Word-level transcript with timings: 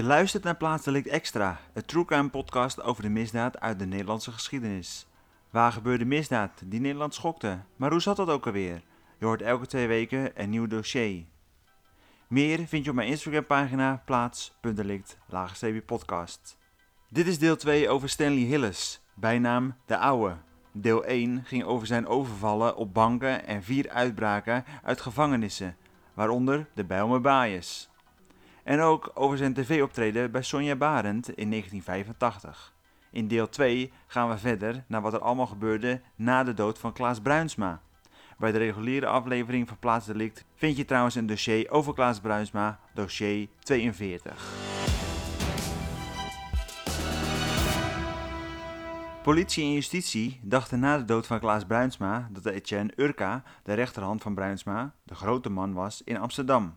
Je 0.00 0.06
luistert 0.06 0.44
naar 0.44 0.56
Plaatsdelict 0.56 1.06
Extra, 1.06 1.60
een 1.72 1.84
true 1.84 2.04
crime 2.04 2.28
podcast 2.28 2.82
over 2.82 3.02
de 3.02 3.08
misdaad 3.08 3.60
uit 3.60 3.78
de 3.78 3.86
Nederlandse 3.86 4.32
geschiedenis. 4.32 5.06
Waar 5.50 5.72
gebeurde 5.72 6.04
misdaad 6.04 6.62
die 6.64 6.80
Nederland 6.80 7.14
schokte? 7.14 7.58
Maar 7.76 7.90
hoe 7.90 8.00
zat 8.00 8.16
dat 8.16 8.28
ook 8.28 8.46
alweer? 8.46 8.82
Je 9.18 9.24
hoort 9.24 9.42
elke 9.42 9.66
twee 9.66 9.86
weken 9.86 10.30
een 10.34 10.50
nieuw 10.50 10.66
dossier. 10.66 11.24
Meer 12.28 12.66
vind 12.66 12.84
je 12.84 12.90
op 12.90 12.96
mijn 12.96 13.08
Instagram 13.08 13.46
pagina 13.46 14.02
plaats.delict 14.04 15.18
podcast. 15.86 16.56
Dit 17.08 17.26
is 17.26 17.38
deel 17.38 17.56
2 17.56 17.88
over 17.88 18.08
Stanley 18.08 18.44
Hillis, 18.44 19.00
bijnaam 19.14 19.74
De 19.86 19.96
Ouwe. 19.96 20.36
Deel 20.72 21.04
1 21.04 21.44
ging 21.44 21.64
over 21.64 21.86
zijn 21.86 22.06
overvallen 22.06 22.76
op 22.76 22.94
banken 22.94 23.46
en 23.46 23.62
vier 23.62 23.90
uitbraken 23.90 24.64
uit 24.82 25.00
gevangenissen, 25.00 25.76
waaronder 26.14 26.66
de 26.74 26.84
Bijlmer 26.84 27.20
Baaiers. 27.20 27.89
En 28.70 28.80
ook 28.80 29.10
over 29.14 29.36
zijn 29.36 29.54
tv-optreden 29.54 30.30
bij 30.30 30.42
Sonja 30.42 30.76
Barend 30.76 31.28
in 31.28 31.50
1985. 31.50 32.74
In 33.10 33.28
deel 33.28 33.48
2 33.48 33.92
gaan 34.06 34.28
we 34.28 34.38
verder 34.38 34.84
naar 34.86 35.00
wat 35.00 35.12
er 35.12 35.20
allemaal 35.20 35.46
gebeurde 35.46 36.00
na 36.16 36.44
de 36.44 36.54
dood 36.54 36.78
van 36.78 36.92
Klaas 36.92 37.20
Bruinsma. 37.20 37.80
Bij 38.38 38.52
de 38.52 38.58
reguliere 38.58 39.06
aflevering 39.06 39.68
van 39.68 39.78
Plaatsdelict 39.78 40.44
vind 40.54 40.76
je 40.76 40.84
trouwens 40.84 41.14
een 41.14 41.26
dossier 41.26 41.70
over 41.70 41.94
Klaas 41.94 42.20
Bruinsma, 42.20 42.78
dossier 42.94 43.48
42. 43.58 44.48
Politie 49.22 49.64
en 49.64 49.72
justitie 49.72 50.40
dachten 50.42 50.80
na 50.80 50.98
de 50.98 51.04
dood 51.04 51.26
van 51.26 51.38
Klaas 51.38 51.64
Bruinsma 51.64 52.28
dat 52.32 52.46
Etienne 52.46 52.92
Urka, 52.96 53.42
de 53.62 53.74
rechterhand 53.74 54.22
van 54.22 54.34
Bruinsma, 54.34 54.94
de 55.04 55.14
grote 55.14 55.50
man 55.50 55.72
was 55.72 56.02
in 56.04 56.18
Amsterdam 56.18 56.74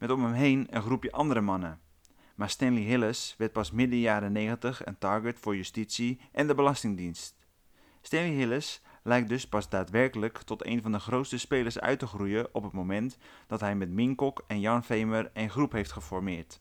met 0.00 0.10
om 0.10 0.24
hem 0.24 0.32
heen 0.32 0.66
een 0.70 0.82
groepje 0.82 1.12
andere 1.12 1.40
mannen. 1.40 1.80
Maar 2.34 2.50
Stanley 2.50 2.82
Hillis 2.82 3.34
werd 3.38 3.52
pas 3.52 3.70
midden 3.70 3.98
jaren 3.98 4.32
90 4.32 4.86
een 4.86 4.98
target 4.98 5.38
voor 5.38 5.56
justitie 5.56 6.20
en 6.32 6.46
de 6.46 6.54
Belastingdienst. 6.54 7.36
Stanley 8.00 8.30
Hillis 8.30 8.82
lijkt 9.02 9.28
dus 9.28 9.48
pas 9.48 9.68
daadwerkelijk 9.68 10.38
tot 10.38 10.66
een 10.66 10.82
van 10.82 10.92
de 10.92 10.98
grootste 10.98 11.38
spelers 11.38 11.80
uit 11.80 11.98
te 11.98 12.06
groeien 12.06 12.54
op 12.54 12.62
het 12.62 12.72
moment 12.72 13.18
dat 13.46 13.60
hij 13.60 13.74
met 13.74 13.90
Minkok 13.90 14.44
en 14.46 14.60
Jan 14.60 14.84
Vemer 14.84 15.30
een 15.32 15.50
groep 15.50 15.72
heeft 15.72 15.92
geformeerd. 15.92 16.60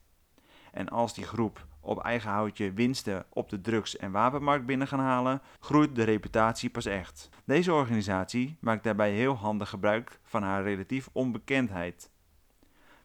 En 0.72 0.90
als 0.90 1.14
die 1.14 1.26
groep 1.26 1.68
op 1.82 2.04
eigen 2.04 2.30
houtje 2.30 2.74
winsten 2.74 3.26
op 3.30 3.50
de 3.50 3.62
drugs- 3.62 3.98
en 3.98 4.12
wapenmarkt 4.12 4.66
binnen 4.66 4.88
gaan 4.88 5.00
halen, 5.00 5.42
groeit 5.60 5.96
de 5.96 6.04
reputatie 6.04 6.70
pas 6.70 6.86
echt. 6.86 7.30
Deze 7.46 7.74
organisatie 7.74 8.58
maakt 8.60 8.84
daarbij 8.84 9.12
heel 9.12 9.34
handig 9.34 9.70
gebruik 9.70 10.20
van 10.24 10.44
haar 10.44 10.64
relatief 10.64 11.10
onbekendheid. 11.12 12.12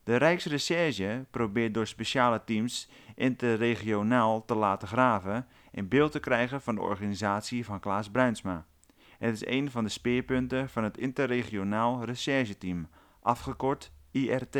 De 0.04 0.16
Rijksrecherche 0.16 1.26
probeert 1.30 1.74
door 1.74 1.86
speciale 1.86 2.44
teams 2.44 2.88
interregionaal 3.14 4.44
te 4.44 4.54
laten 4.54 4.88
graven 4.88 5.46
en 5.72 5.88
beeld 5.88 6.12
te 6.12 6.20
krijgen 6.20 6.60
van 6.60 6.74
de 6.74 6.80
organisatie 6.80 7.64
van 7.64 7.80
Klaas 7.80 8.10
Bruinsma. 8.10 8.66
Het 9.18 9.34
is 9.34 9.46
een 9.46 9.70
van 9.70 9.84
de 9.84 9.90
speerpunten 9.90 10.68
van 10.68 10.84
het 10.84 10.98
Interregionaal 10.98 12.04
Rechercheteam, 12.04 12.88
afgekort 13.22 13.92
IRT. 14.10 14.56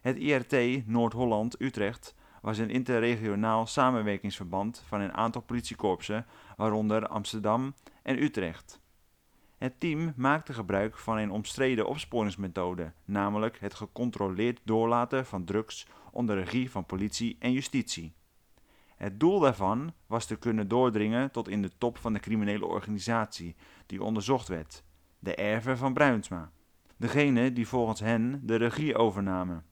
Het 0.00 0.16
IRT 0.16 0.86
Noord-Holland-Utrecht 0.86 2.14
was 2.42 2.58
een 2.58 2.70
interregionaal 2.70 3.66
samenwerkingsverband 3.66 4.84
van 4.86 5.00
een 5.00 5.12
aantal 5.12 5.42
politiekorpsen, 5.42 6.26
waaronder 6.56 7.06
Amsterdam 7.06 7.74
en 8.02 8.22
Utrecht. 8.22 8.81
Het 9.62 9.80
team 9.80 10.12
maakte 10.16 10.52
gebruik 10.52 10.98
van 10.98 11.18
een 11.18 11.30
omstreden 11.30 11.86
opsporingsmethode, 11.86 12.92
namelijk 13.04 13.60
het 13.60 13.74
gecontroleerd 13.74 14.60
doorlaten 14.64 15.26
van 15.26 15.44
drugs 15.44 15.86
onder 16.10 16.36
regie 16.36 16.70
van 16.70 16.86
politie 16.86 17.36
en 17.38 17.52
justitie. 17.52 18.14
Het 18.96 19.20
doel 19.20 19.40
daarvan 19.40 19.92
was 20.06 20.26
te 20.26 20.36
kunnen 20.36 20.68
doordringen 20.68 21.30
tot 21.30 21.48
in 21.48 21.62
de 21.62 21.70
top 21.78 21.98
van 21.98 22.12
de 22.12 22.20
criminele 22.20 22.66
organisatie 22.66 23.56
die 23.86 24.02
onderzocht 24.02 24.48
werd, 24.48 24.84
de 25.18 25.34
erven 25.34 25.78
van 25.78 25.94
Bruinsma, 25.94 26.50
degene 26.96 27.52
die 27.52 27.68
volgens 27.68 28.00
hen 28.00 28.40
de 28.44 28.56
regie 28.56 28.96
overnamen. 28.96 29.64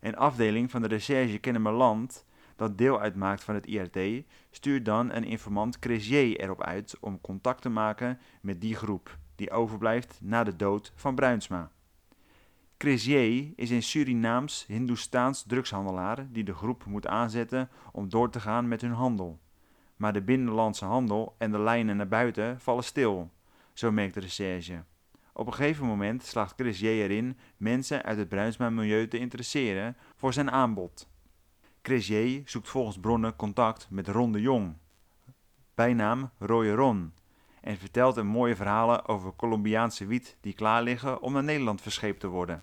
Een 0.00 0.16
afdeling 0.16 0.70
van 0.70 0.82
de 0.82 0.88
recherche 0.88 1.38
Kennemerland 1.38 2.24
dat 2.58 2.78
deel 2.78 3.00
uitmaakt 3.00 3.44
van 3.44 3.54
het 3.54 3.66
IRT, 3.66 4.24
stuurt 4.50 4.84
dan 4.84 5.12
een 5.12 5.24
informant 5.24 5.78
Cresier 5.78 6.40
erop 6.40 6.62
uit 6.62 6.96
om 7.00 7.20
contact 7.20 7.62
te 7.62 7.68
maken 7.68 8.18
met 8.40 8.60
die 8.60 8.74
groep 8.74 9.18
die 9.34 9.50
overblijft 9.50 10.18
na 10.22 10.44
de 10.44 10.56
dood 10.56 10.92
van 10.94 11.14
Bruinsma. 11.14 11.70
Cresier 12.76 13.52
is 13.56 13.70
een 13.70 13.82
Surinaams-Hindoestaans 13.82 15.44
drugshandelaar 15.46 16.26
die 16.32 16.44
de 16.44 16.54
groep 16.54 16.84
moet 16.84 17.06
aanzetten 17.06 17.68
om 17.92 18.08
door 18.08 18.30
te 18.30 18.40
gaan 18.40 18.68
met 18.68 18.80
hun 18.80 18.92
handel. 18.92 19.38
Maar 19.96 20.12
de 20.12 20.22
binnenlandse 20.22 20.84
handel 20.84 21.34
en 21.38 21.50
de 21.50 21.58
lijnen 21.58 21.96
naar 21.96 22.08
buiten 22.08 22.60
vallen 22.60 22.84
stil, 22.84 23.30
zo 23.72 23.92
merkt 23.92 24.14
de 24.14 24.20
recherche. 24.20 24.84
Op 25.32 25.46
een 25.46 25.54
gegeven 25.54 25.86
moment 25.86 26.22
slaagt 26.22 26.54
Cresier 26.54 27.02
erin 27.02 27.38
mensen 27.56 28.02
uit 28.02 28.18
het 28.18 28.28
Bruinsma-milieu 28.28 29.08
te 29.08 29.18
interesseren 29.18 29.96
voor 30.16 30.32
zijn 30.32 30.50
aanbod. 30.50 31.08
Cresier 31.88 32.42
zoekt 32.44 32.68
volgens 32.68 32.98
bronnen 32.98 33.36
contact 33.36 33.90
met 33.90 34.08
Ron 34.08 34.32
de 34.32 34.40
Jong, 34.40 34.76
bijnaam 35.74 36.30
Roye 36.38 36.74
Ron, 36.74 37.12
en 37.60 37.76
vertelt 37.76 38.16
hem 38.16 38.26
mooie 38.26 38.56
verhalen 38.56 39.06
over 39.06 39.36
Colombiaanse 39.36 40.06
wiet 40.06 40.36
die 40.40 40.52
klaar 40.52 40.82
liggen 40.82 41.22
om 41.22 41.32
naar 41.32 41.44
Nederland 41.44 41.80
verscheept 41.80 42.20
te 42.20 42.26
worden. 42.26 42.62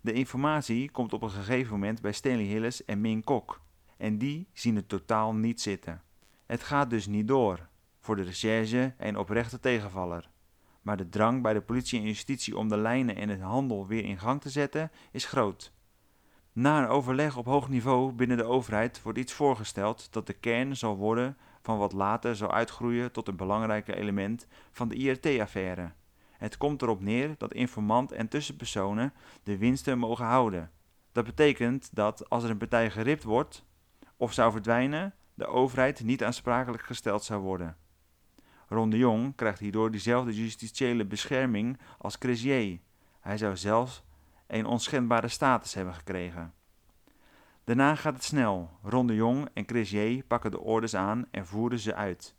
De 0.00 0.12
informatie 0.12 0.90
komt 0.90 1.12
op 1.12 1.22
een 1.22 1.30
gegeven 1.30 1.72
moment 1.72 2.00
bij 2.00 2.12
Stanley 2.12 2.44
Hillis 2.44 2.84
en 2.84 3.00
Min 3.00 3.24
Kok, 3.24 3.60
en 3.96 4.18
die 4.18 4.48
zien 4.52 4.76
het 4.76 4.88
totaal 4.88 5.34
niet 5.34 5.60
zitten. 5.60 6.02
Het 6.46 6.62
gaat 6.62 6.90
dus 6.90 7.06
niet 7.06 7.28
door, 7.28 7.68
voor 8.00 8.16
de 8.16 8.22
recherche 8.22 8.94
een 8.98 9.18
oprechte 9.18 9.60
tegenvaller. 9.60 10.30
Maar 10.82 10.96
de 10.96 11.08
drang 11.08 11.42
bij 11.42 11.52
de 11.52 11.62
politie 11.62 11.98
en 11.98 12.06
justitie 12.06 12.56
om 12.56 12.68
de 12.68 12.78
lijnen 12.78 13.16
en 13.16 13.28
het 13.28 13.40
handel 13.40 13.86
weer 13.86 14.04
in 14.04 14.18
gang 14.18 14.40
te 14.40 14.50
zetten 14.50 14.90
is 15.10 15.24
groot. 15.24 15.74
Na 16.56 16.82
een 16.82 16.88
overleg 16.88 17.36
op 17.36 17.44
hoog 17.44 17.68
niveau 17.68 18.12
binnen 18.12 18.36
de 18.36 18.44
overheid 18.44 19.02
wordt 19.02 19.18
iets 19.18 19.32
voorgesteld 19.32 20.12
dat 20.12 20.26
de 20.26 20.32
kern 20.32 20.76
zal 20.76 20.96
worden 20.96 21.36
van 21.62 21.78
wat 21.78 21.92
later 21.92 22.36
zal 22.36 22.52
uitgroeien 22.52 23.12
tot 23.12 23.28
een 23.28 23.36
belangrijk 23.36 23.88
element 23.88 24.46
van 24.72 24.88
de 24.88 24.94
IRT-affaire. 24.94 25.92
Het 26.32 26.56
komt 26.56 26.82
erop 26.82 27.00
neer 27.00 27.34
dat 27.38 27.54
informant 27.54 28.12
en 28.12 28.28
tussenpersonen 28.28 29.12
de 29.42 29.58
winsten 29.58 29.98
mogen 29.98 30.24
houden. 30.24 30.70
Dat 31.12 31.24
betekent 31.24 31.88
dat 31.92 32.30
als 32.30 32.44
er 32.44 32.50
een 32.50 32.58
partij 32.58 32.90
geript 32.90 33.22
wordt 33.22 33.64
of 34.16 34.32
zou 34.32 34.52
verdwijnen, 34.52 35.14
de 35.34 35.46
overheid 35.46 36.04
niet 36.04 36.24
aansprakelijk 36.24 36.82
gesteld 36.82 37.24
zou 37.24 37.42
worden. 37.42 37.76
Ron 38.68 38.90
de 38.90 38.98
Jong 38.98 39.34
krijgt 39.34 39.58
hierdoor 39.58 39.90
diezelfde 39.90 40.34
justitiële 40.34 41.04
bescherming 41.04 41.78
als 41.98 42.18
Cresier. 42.18 42.78
Hij 43.20 43.36
zou 43.36 43.56
zelfs 43.56 44.04
een 44.46 44.66
onschendbare 44.66 45.28
status 45.28 45.74
hebben 45.74 45.94
gekregen. 45.94 46.54
Daarna 47.64 47.94
gaat 47.94 48.14
het 48.14 48.24
snel. 48.24 48.70
Ron 48.82 49.06
de 49.06 49.14
Jong 49.14 49.48
en 49.52 49.64
Chris 49.66 49.90
J. 49.90 50.22
pakken 50.26 50.50
de 50.50 50.60
orders 50.60 50.94
aan 50.94 51.26
en 51.30 51.46
voeren 51.46 51.78
ze 51.78 51.94
uit. 51.94 52.34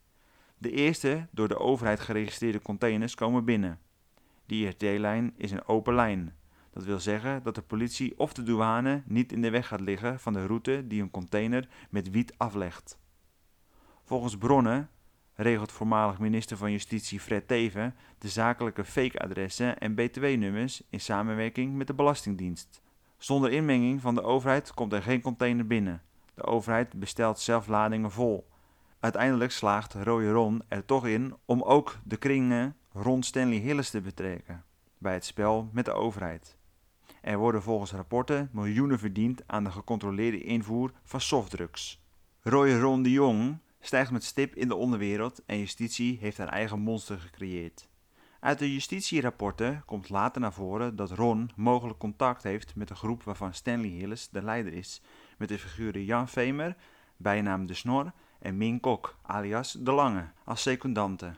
De 0.57 0.71
eerste 0.71 1.27
door 1.31 1.47
de 1.47 1.59
overheid 1.59 1.99
geregistreerde 1.99 2.61
containers 2.61 3.15
komen 3.15 3.45
binnen. 3.45 3.79
Die 4.45 4.65
IRT-lijn 4.65 5.33
is 5.35 5.51
een 5.51 5.67
open 5.67 5.95
lijn. 5.95 6.35
Dat 6.69 6.83
wil 6.83 6.99
zeggen 6.99 7.43
dat 7.43 7.55
de 7.55 7.61
politie 7.61 8.19
of 8.19 8.33
de 8.33 8.43
douane 8.43 9.03
niet 9.05 9.31
in 9.31 9.41
de 9.41 9.49
weg 9.49 9.67
gaat 9.67 9.81
liggen 9.81 10.19
van 10.19 10.33
de 10.33 10.45
route 10.45 10.87
die 10.87 11.01
een 11.01 11.11
container 11.11 11.67
met 11.89 12.09
wiet 12.09 12.33
aflegt. 12.37 12.99
Volgens 14.03 14.37
bronnen 14.37 14.89
regelt 15.37 15.71
voormalig 15.71 16.19
minister 16.19 16.57
van 16.57 16.71
Justitie 16.71 17.19
Fred 17.19 17.47
Teven 17.47 17.95
de 18.17 18.27
zakelijke 18.27 18.85
fake-adressen 18.85 19.77
en 19.79 19.95
btw-nummers 19.95 20.81
in 20.89 20.99
samenwerking 20.99 21.75
met 21.75 21.87
de 21.87 21.93
Belastingdienst. 21.93 22.81
Zonder 23.17 23.51
inmenging 23.51 24.01
van 24.01 24.15
de 24.15 24.23
overheid 24.23 24.73
komt 24.73 24.93
er 24.93 25.01
geen 25.01 25.21
container 25.21 25.67
binnen. 25.67 26.01
De 26.33 26.43
overheid 26.43 26.93
bestelt 26.99 27.39
zelf 27.39 27.67
ladingen 27.67 28.11
vol. 28.11 28.47
Uiteindelijk 28.99 29.51
slaagt 29.51 29.93
Rode 29.93 30.31
Ron 30.31 30.61
er 30.67 30.85
toch 30.85 31.07
in 31.07 31.35
om 31.45 31.61
ook 31.61 31.97
de 32.03 32.17
kringen 32.17 32.75
rond 32.91 33.25
Stanley 33.25 33.57
Hillis 33.57 33.89
te 33.89 34.01
betrekken 34.01 34.63
bij 34.97 35.13
het 35.13 35.25
spel 35.25 35.69
met 35.71 35.85
de 35.85 35.93
overheid. 35.93 36.57
Er 37.21 37.37
worden 37.37 37.61
volgens 37.61 37.91
rapporten 37.91 38.49
miljoenen 38.51 38.99
verdiend 38.99 39.41
aan 39.45 39.63
de 39.63 39.71
gecontroleerde 39.71 40.41
invoer 40.41 40.91
van 41.03 41.21
softdrugs. 41.21 42.05
Roy 42.41 42.79
Ron 42.79 43.03
de 43.03 43.11
Jong 43.11 43.57
stijgt 43.87 44.11
met 44.11 44.23
stip 44.23 44.55
in 44.55 44.67
de 44.67 44.75
onderwereld 44.75 45.41
en 45.45 45.59
justitie 45.59 46.17
heeft 46.21 46.37
haar 46.37 46.47
eigen 46.47 46.79
monster 46.79 47.19
gecreëerd. 47.19 47.87
Uit 48.39 48.59
de 48.59 48.73
justitierapporten 48.73 49.83
komt 49.85 50.09
later 50.09 50.41
naar 50.41 50.53
voren 50.53 50.95
dat 50.95 51.11
Ron 51.11 51.51
mogelijk 51.55 51.99
contact 51.99 52.43
heeft 52.43 52.75
met 52.75 52.89
een 52.89 52.95
groep 52.95 53.23
waarvan 53.23 53.53
Stanley 53.53 53.89
Hillis 53.89 54.29
de 54.29 54.43
leider 54.43 54.73
is, 54.73 55.01
met 55.37 55.49
de 55.49 55.59
figuren 55.59 56.03
Jan 56.03 56.27
Vemer, 56.27 56.75
bijnaam 57.17 57.65
De 57.65 57.73
Snor, 57.73 58.11
en 58.39 58.57
Min 58.57 58.79
Kok, 58.79 59.17
alias 59.21 59.71
De 59.71 59.91
Lange, 59.91 60.27
als 60.43 60.61
secundanten. 60.61 61.37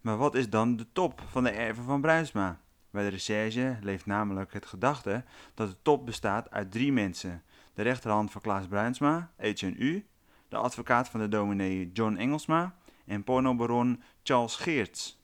Maar 0.00 0.16
wat 0.16 0.34
is 0.34 0.50
dan 0.50 0.76
de 0.76 0.86
top 0.92 1.22
van 1.30 1.44
de 1.44 1.50
erven 1.50 1.84
van 1.84 2.00
Bruinsma? 2.00 2.60
Bij 2.90 3.02
de 3.02 3.08
recherche 3.08 3.78
leeft 3.80 4.06
namelijk 4.06 4.52
het 4.52 4.66
gedachte 4.66 5.24
dat 5.54 5.68
de 5.68 5.76
top 5.82 6.06
bestaat 6.06 6.50
uit 6.50 6.70
drie 6.70 6.92
mensen. 6.92 7.42
De 7.74 7.82
rechterhand 7.82 8.30
van 8.30 8.40
Klaas 8.40 8.66
Bruinsma, 8.66 9.32
HNU, 9.36 10.06
de 10.48 10.56
advocaat 10.56 11.08
van 11.08 11.20
de 11.20 11.28
dominee 11.28 11.90
John 11.92 12.16
Engelsma 12.16 12.74
en 13.06 13.24
pornobaron 13.24 14.02
Charles 14.22 14.56
Geerts. 14.56 15.22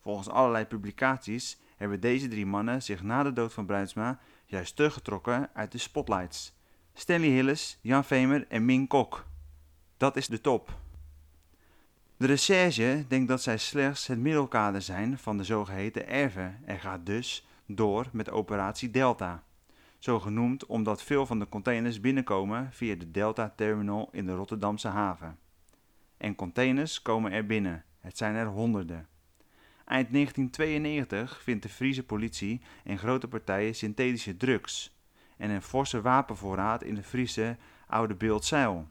Volgens 0.00 0.28
allerlei 0.28 0.64
publicaties 0.64 1.60
hebben 1.76 2.00
deze 2.00 2.28
drie 2.28 2.46
mannen 2.46 2.82
zich 2.82 3.02
na 3.02 3.22
de 3.22 3.32
dood 3.32 3.52
van 3.52 3.66
Bruinsma 3.66 4.18
juist 4.46 4.76
teruggetrokken 4.76 5.50
uit 5.52 5.72
de 5.72 5.78
spotlights. 5.78 6.56
Stanley 6.94 7.28
Hillis, 7.28 7.78
Jan 7.80 8.04
Vemer 8.04 8.46
en 8.48 8.64
Ming 8.64 8.88
Kok. 8.88 9.26
Dat 9.96 10.16
is 10.16 10.26
de 10.26 10.40
top. 10.40 10.78
De 12.16 12.26
recherche 12.26 13.04
denkt 13.08 13.28
dat 13.28 13.42
zij 13.42 13.58
slechts 13.58 14.06
het 14.06 14.18
middelkader 14.18 14.82
zijn 14.82 15.18
van 15.18 15.36
de 15.36 15.44
zogeheten 15.44 16.08
erven 16.08 16.60
en 16.64 16.78
gaat 16.78 17.06
dus 17.06 17.46
door 17.66 18.06
met 18.12 18.30
operatie 18.30 18.90
Delta. 18.90 19.42
Zo 19.98 20.20
genoemd 20.20 20.66
omdat 20.66 21.02
veel 21.02 21.26
van 21.26 21.38
de 21.38 21.48
containers 21.48 22.00
binnenkomen 22.00 22.72
via 22.72 22.94
de 22.94 23.10
Delta 23.10 23.52
Terminal 23.56 24.08
in 24.12 24.26
de 24.26 24.34
Rotterdamse 24.34 24.88
haven. 24.88 25.38
En 26.16 26.34
containers 26.34 27.02
komen 27.02 27.32
er 27.32 27.46
binnen, 27.46 27.84
het 28.00 28.16
zijn 28.16 28.34
er 28.34 28.46
honderden. 28.46 29.08
Eind 29.84 30.12
1992 30.12 31.42
vindt 31.42 31.62
de 31.62 31.68
Friese 31.68 32.04
politie 32.04 32.60
in 32.84 32.98
grote 32.98 33.28
partijen 33.28 33.74
synthetische 33.74 34.36
drugs 34.36 34.96
en 35.36 35.50
een 35.50 35.62
forse 35.62 36.00
wapenvoorraad 36.00 36.82
in 36.82 36.94
de 36.94 37.02
Friese 37.02 37.56
Oude 37.86 38.14
Beeldzeil. 38.14 38.88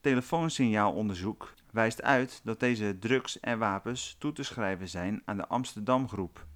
Telefoonsignaalonderzoek 0.00 1.54
wijst 1.70 2.02
uit 2.02 2.40
dat 2.44 2.60
deze 2.60 2.98
drugs 2.98 3.40
en 3.40 3.58
wapens 3.58 4.16
toe 4.18 4.32
te 4.32 4.42
schrijven 4.42 4.88
zijn 4.88 5.22
aan 5.24 5.36
de 5.36 5.46
Amsterdam 5.46 6.08
Groep. 6.08 6.46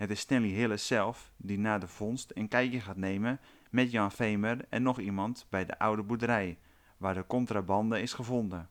Het 0.00 0.10
is 0.10 0.20
Stanley 0.20 0.48
Hillis 0.48 0.86
zelf 0.86 1.32
die 1.36 1.58
na 1.58 1.78
de 1.78 1.86
vondst 1.88 2.30
een 2.34 2.48
kijkje 2.48 2.80
gaat 2.80 2.96
nemen 2.96 3.40
met 3.70 3.90
Jan 3.90 4.12
Vemer 4.12 4.64
en 4.68 4.82
nog 4.82 4.98
iemand 5.00 5.46
bij 5.48 5.64
de 5.64 5.78
oude 5.78 6.02
boerderij, 6.02 6.58
waar 6.96 7.14
de 7.14 7.26
contrabande 7.26 8.00
is 8.00 8.12
gevonden. 8.12 8.68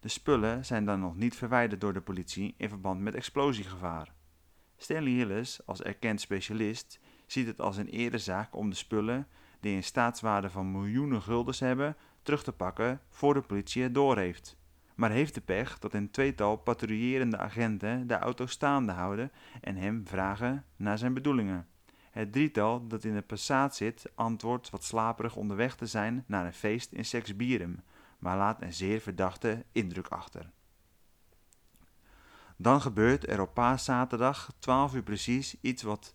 De 0.00 0.08
spullen 0.08 0.64
zijn 0.64 0.84
dan 0.84 1.00
nog 1.00 1.16
niet 1.16 1.36
verwijderd 1.36 1.80
door 1.80 1.92
de 1.92 2.00
politie 2.00 2.54
in 2.56 2.68
verband 2.68 3.00
met 3.00 3.14
explosiegevaar. 3.14 4.12
Stanley 4.76 5.12
Hillis, 5.12 5.60
als 5.66 5.82
erkend 5.82 6.20
specialist, 6.20 7.00
ziet 7.26 7.46
het 7.46 7.60
als 7.60 7.76
een 7.76 7.88
erezaak 7.88 8.56
om 8.56 8.70
de 8.70 8.76
spullen, 8.76 9.28
die 9.60 9.76
een 9.76 9.84
staatswaarde 9.84 10.50
van 10.50 10.70
miljoenen 10.70 11.22
guldens 11.22 11.60
hebben, 11.60 11.96
terug 12.22 12.42
te 12.42 12.52
pakken 12.52 13.00
voor 13.08 13.34
de 13.34 13.42
politie 13.42 13.82
het 13.82 13.94
doorheeft. 13.94 14.56
Maar 14.96 15.10
heeft 15.10 15.34
de 15.34 15.40
pech 15.40 15.78
dat 15.78 15.94
een 15.94 16.10
tweetal 16.10 16.56
patrouillerende 16.56 17.38
agenten 17.38 18.06
de 18.06 18.18
auto 18.18 18.46
staande 18.46 18.92
houden 18.92 19.32
en 19.60 19.76
hem 19.76 20.06
vragen 20.06 20.64
naar 20.76 20.98
zijn 20.98 21.14
bedoelingen. 21.14 21.66
Het 22.10 22.32
drietal 22.32 22.86
dat 22.86 23.04
in 23.04 23.14
de 23.14 23.22
Passaat 23.22 23.76
zit 23.76 24.10
antwoordt 24.14 24.70
wat 24.70 24.84
slaperig 24.84 25.36
onderweg 25.36 25.76
te 25.76 25.86
zijn 25.86 26.24
naar 26.26 26.46
een 26.46 26.52
feest 26.52 26.92
in 26.92 27.04
Sexbierum, 27.04 27.82
maar 28.18 28.36
laat 28.36 28.62
een 28.62 28.72
zeer 28.72 29.00
verdachte 29.00 29.64
indruk 29.72 30.08
achter. 30.08 30.50
Dan 32.56 32.80
gebeurt 32.80 33.28
er 33.28 33.40
op 33.40 33.54
paaszaterdag 33.54 34.52
12 34.58 34.94
uur 34.94 35.02
precies 35.02 35.56
iets 35.60 35.82
wat 35.82 36.14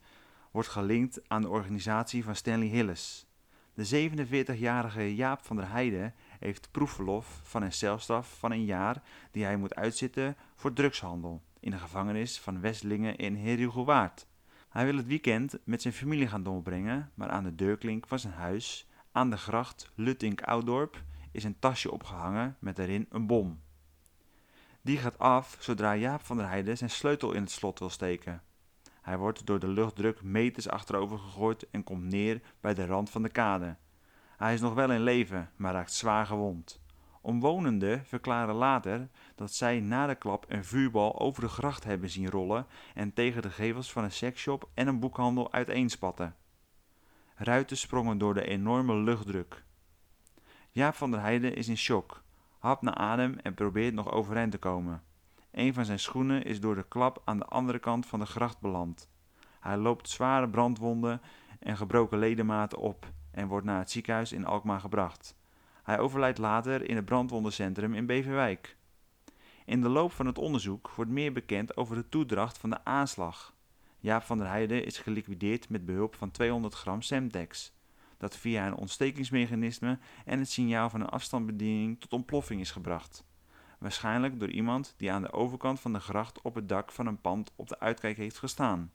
wordt 0.52 0.68
gelinkt 0.70 1.30
aan 1.30 1.42
de 1.42 1.50
organisatie 1.50 2.24
van 2.24 2.36
Stanley 2.36 2.68
Hillis. 2.68 3.26
De 3.74 4.10
47-jarige 4.10 5.16
Jaap 5.16 5.46
van 5.46 5.56
der 5.56 5.70
Heijden 5.70 6.14
heeft 6.42 6.72
proefverlof 6.72 7.40
van 7.44 7.62
een 7.62 7.74
celstraf 7.74 8.38
van 8.40 8.52
een 8.52 8.66
jaar 8.66 9.02
die 9.32 9.44
hij 9.44 9.58
moet 9.58 9.76
uitzitten 9.76 10.38
voor 10.56 10.74
drugshandel 10.74 11.42
in 11.60 11.72
de 11.72 11.78
gevangenis 11.78 12.40
van 12.40 12.62
Westlingen 12.62 13.16
in 13.16 13.36
Herugewaard. 13.36 14.28
Hij 14.70 14.86
wil 14.86 14.98
het 14.98 15.08
weekend 15.08 15.58
met 15.64 15.82
zijn 15.82 15.94
familie 15.94 16.28
gaan 16.28 16.44
doorbrengen, 16.44 17.12
maar 17.14 17.30
aan 17.30 17.44
de 17.44 17.56
deurklink 17.56 18.08
van 18.08 18.20
zijn 18.20 18.34
huis 18.34 18.88
aan 19.12 19.30
de 19.30 19.38
gracht 19.38 19.92
Luttink-Oudorp 19.96 21.04
is 21.32 21.44
een 21.44 21.60
tasje 21.60 21.92
opgehangen 21.92 22.58
met 22.60 22.80
erin 22.80 23.06
een 23.10 23.28
bom. 23.28 23.62
Die 24.82 24.98
gaat 24.98 25.20
af 25.20 25.58
zodra 25.60 25.96
Jaap 25.96 26.22
van 26.22 26.38
der 26.38 26.48
Heijden 26.48 26.78
zijn 26.78 26.90
sleutel 26.90 27.32
in 27.32 27.42
het 27.42 27.52
slot 27.52 27.80
wil 27.80 27.90
steken. 27.90 28.42
Hij 29.02 29.18
wordt 29.18 29.46
door 29.46 29.60
de 29.60 29.68
luchtdruk 29.68 30.22
meters 30.22 30.70
achterover 30.70 31.18
gegooid 31.18 31.70
en 31.70 31.84
komt 31.84 32.04
neer 32.04 32.42
bij 32.60 32.74
de 32.74 32.86
rand 32.86 33.10
van 33.10 33.24
de 33.24 33.30
kade. 33.30 33.76
Hij 34.42 34.54
is 34.54 34.62
nog 34.62 34.74
wel 34.74 34.92
in 34.92 35.02
leven, 35.04 35.50
maar 35.56 35.74
raakt 35.74 35.94
zwaar 35.94 36.26
gewond. 36.26 36.82
Omwonenden 37.22 38.06
verklaren 38.06 38.56
later 38.56 39.10
dat 39.36 39.54
zij 39.54 39.80
na 39.80 40.08
de 40.08 40.16
klap 40.16 40.46
een 40.48 40.66
vuurbal 40.66 41.20
over 41.20 41.42
de 41.42 41.50
gracht 41.50 41.84
hebben 41.84 42.10
zien 42.10 42.30
rollen 42.30 42.66
en 42.94 43.14
tegen 43.14 43.42
de 43.42 43.50
gevels 43.50 43.92
van 43.92 44.04
een 44.04 44.12
seksshop 44.12 44.70
en 44.74 44.88
een 44.88 45.00
boekhandel 45.00 45.54
uiteenspatten. 45.54 46.36
Ruiten 47.36 47.78
sprongen 47.78 48.18
door 48.18 48.34
de 48.34 48.46
enorme 48.48 48.96
luchtdruk. 48.96 49.64
Jaap 50.72 50.96
van 50.96 51.12
der 51.12 51.20
Heijden 51.20 51.56
is 51.56 51.68
in 51.68 51.78
shock, 51.78 52.24
hapt 52.60 52.82
naar 52.82 52.96
adem 52.96 53.38
en 53.38 53.54
probeert 53.54 53.94
nog 53.94 54.12
overeind 54.12 54.52
te 54.52 54.58
komen. 54.58 55.04
Een 55.52 55.74
van 55.74 55.86
zijn 55.86 56.00
schoenen 56.00 56.44
is 56.44 56.60
door 56.60 56.76
de 56.76 56.88
klap 56.88 57.22
aan 57.26 57.38
de 57.38 57.46
andere 57.46 57.80
kant 57.80 58.06
van 58.06 58.20
de 58.20 58.26
gracht 58.26 58.60
beland. 58.60 59.10
Hij 59.60 59.78
loopt 59.78 60.10
zware 60.10 60.50
brandwonden 60.50 61.22
en 61.60 61.78
gebroken 61.78 62.18
ledematen 62.18 62.78
op 62.78 63.12
en 63.32 63.48
wordt 63.48 63.66
naar 63.66 63.80
het 63.80 63.92
ziekenhuis 63.92 64.32
in 64.32 64.46
Alkmaar 64.46 64.80
gebracht. 64.80 65.36
Hij 65.84 66.00
overlijdt 66.00 66.38
later 66.38 66.90
in 66.90 66.96
het 66.96 67.06
brandwondencentrum 67.06 67.94
in 67.94 68.06
Beverwijk. 68.06 68.78
In 69.66 69.82
de 69.82 69.90
loop 69.90 70.12
van 70.12 70.26
het 70.26 70.38
onderzoek 70.38 70.92
wordt 70.96 71.12
meer 71.12 71.34
bekend 71.34 71.78
over 71.78 71.96
de 71.96 72.10
toedracht 72.10 72.58
van 72.58 72.70
de 72.70 72.84
aanslag. 72.84 73.54
Jaap 74.00 74.24
van 74.24 74.38
der 74.38 74.48
Heijden 74.48 74.86
is 74.86 74.98
geliquideerd 74.98 75.70
met 75.70 75.86
behulp 75.86 76.16
van 76.16 76.32
200 76.32 76.74
gram 76.74 77.02
Semtex, 77.02 77.74
dat 78.18 78.38
via 78.38 78.68
een 78.68 78.76
ontstekingsmechanisme 78.76 80.00
en 80.26 80.40
het 80.40 80.50
signaal 80.50 80.90
van 80.90 81.02
een 81.02 81.10
afstandsbediening 81.10 82.00
tot 82.00 82.14
ontploffing 82.14 82.62
is 82.62 82.72
gebracht 82.72 83.24
waarschijnlijk 83.82 84.40
door 84.40 84.50
iemand 84.50 84.94
die 84.98 85.12
aan 85.12 85.22
de 85.22 85.32
overkant 85.32 85.80
van 85.80 85.94
de 85.94 86.00
gracht 86.00 86.42
op 86.42 86.56
het 86.56 86.70
dak 86.70 86.92
van 86.92 87.08
een 87.08 87.22
pand 87.22 87.52
op 87.56 87.68
de 87.68 87.80
uitkijk 87.80 88.18
heeft 88.18 88.38
gestaan. 88.38 88.92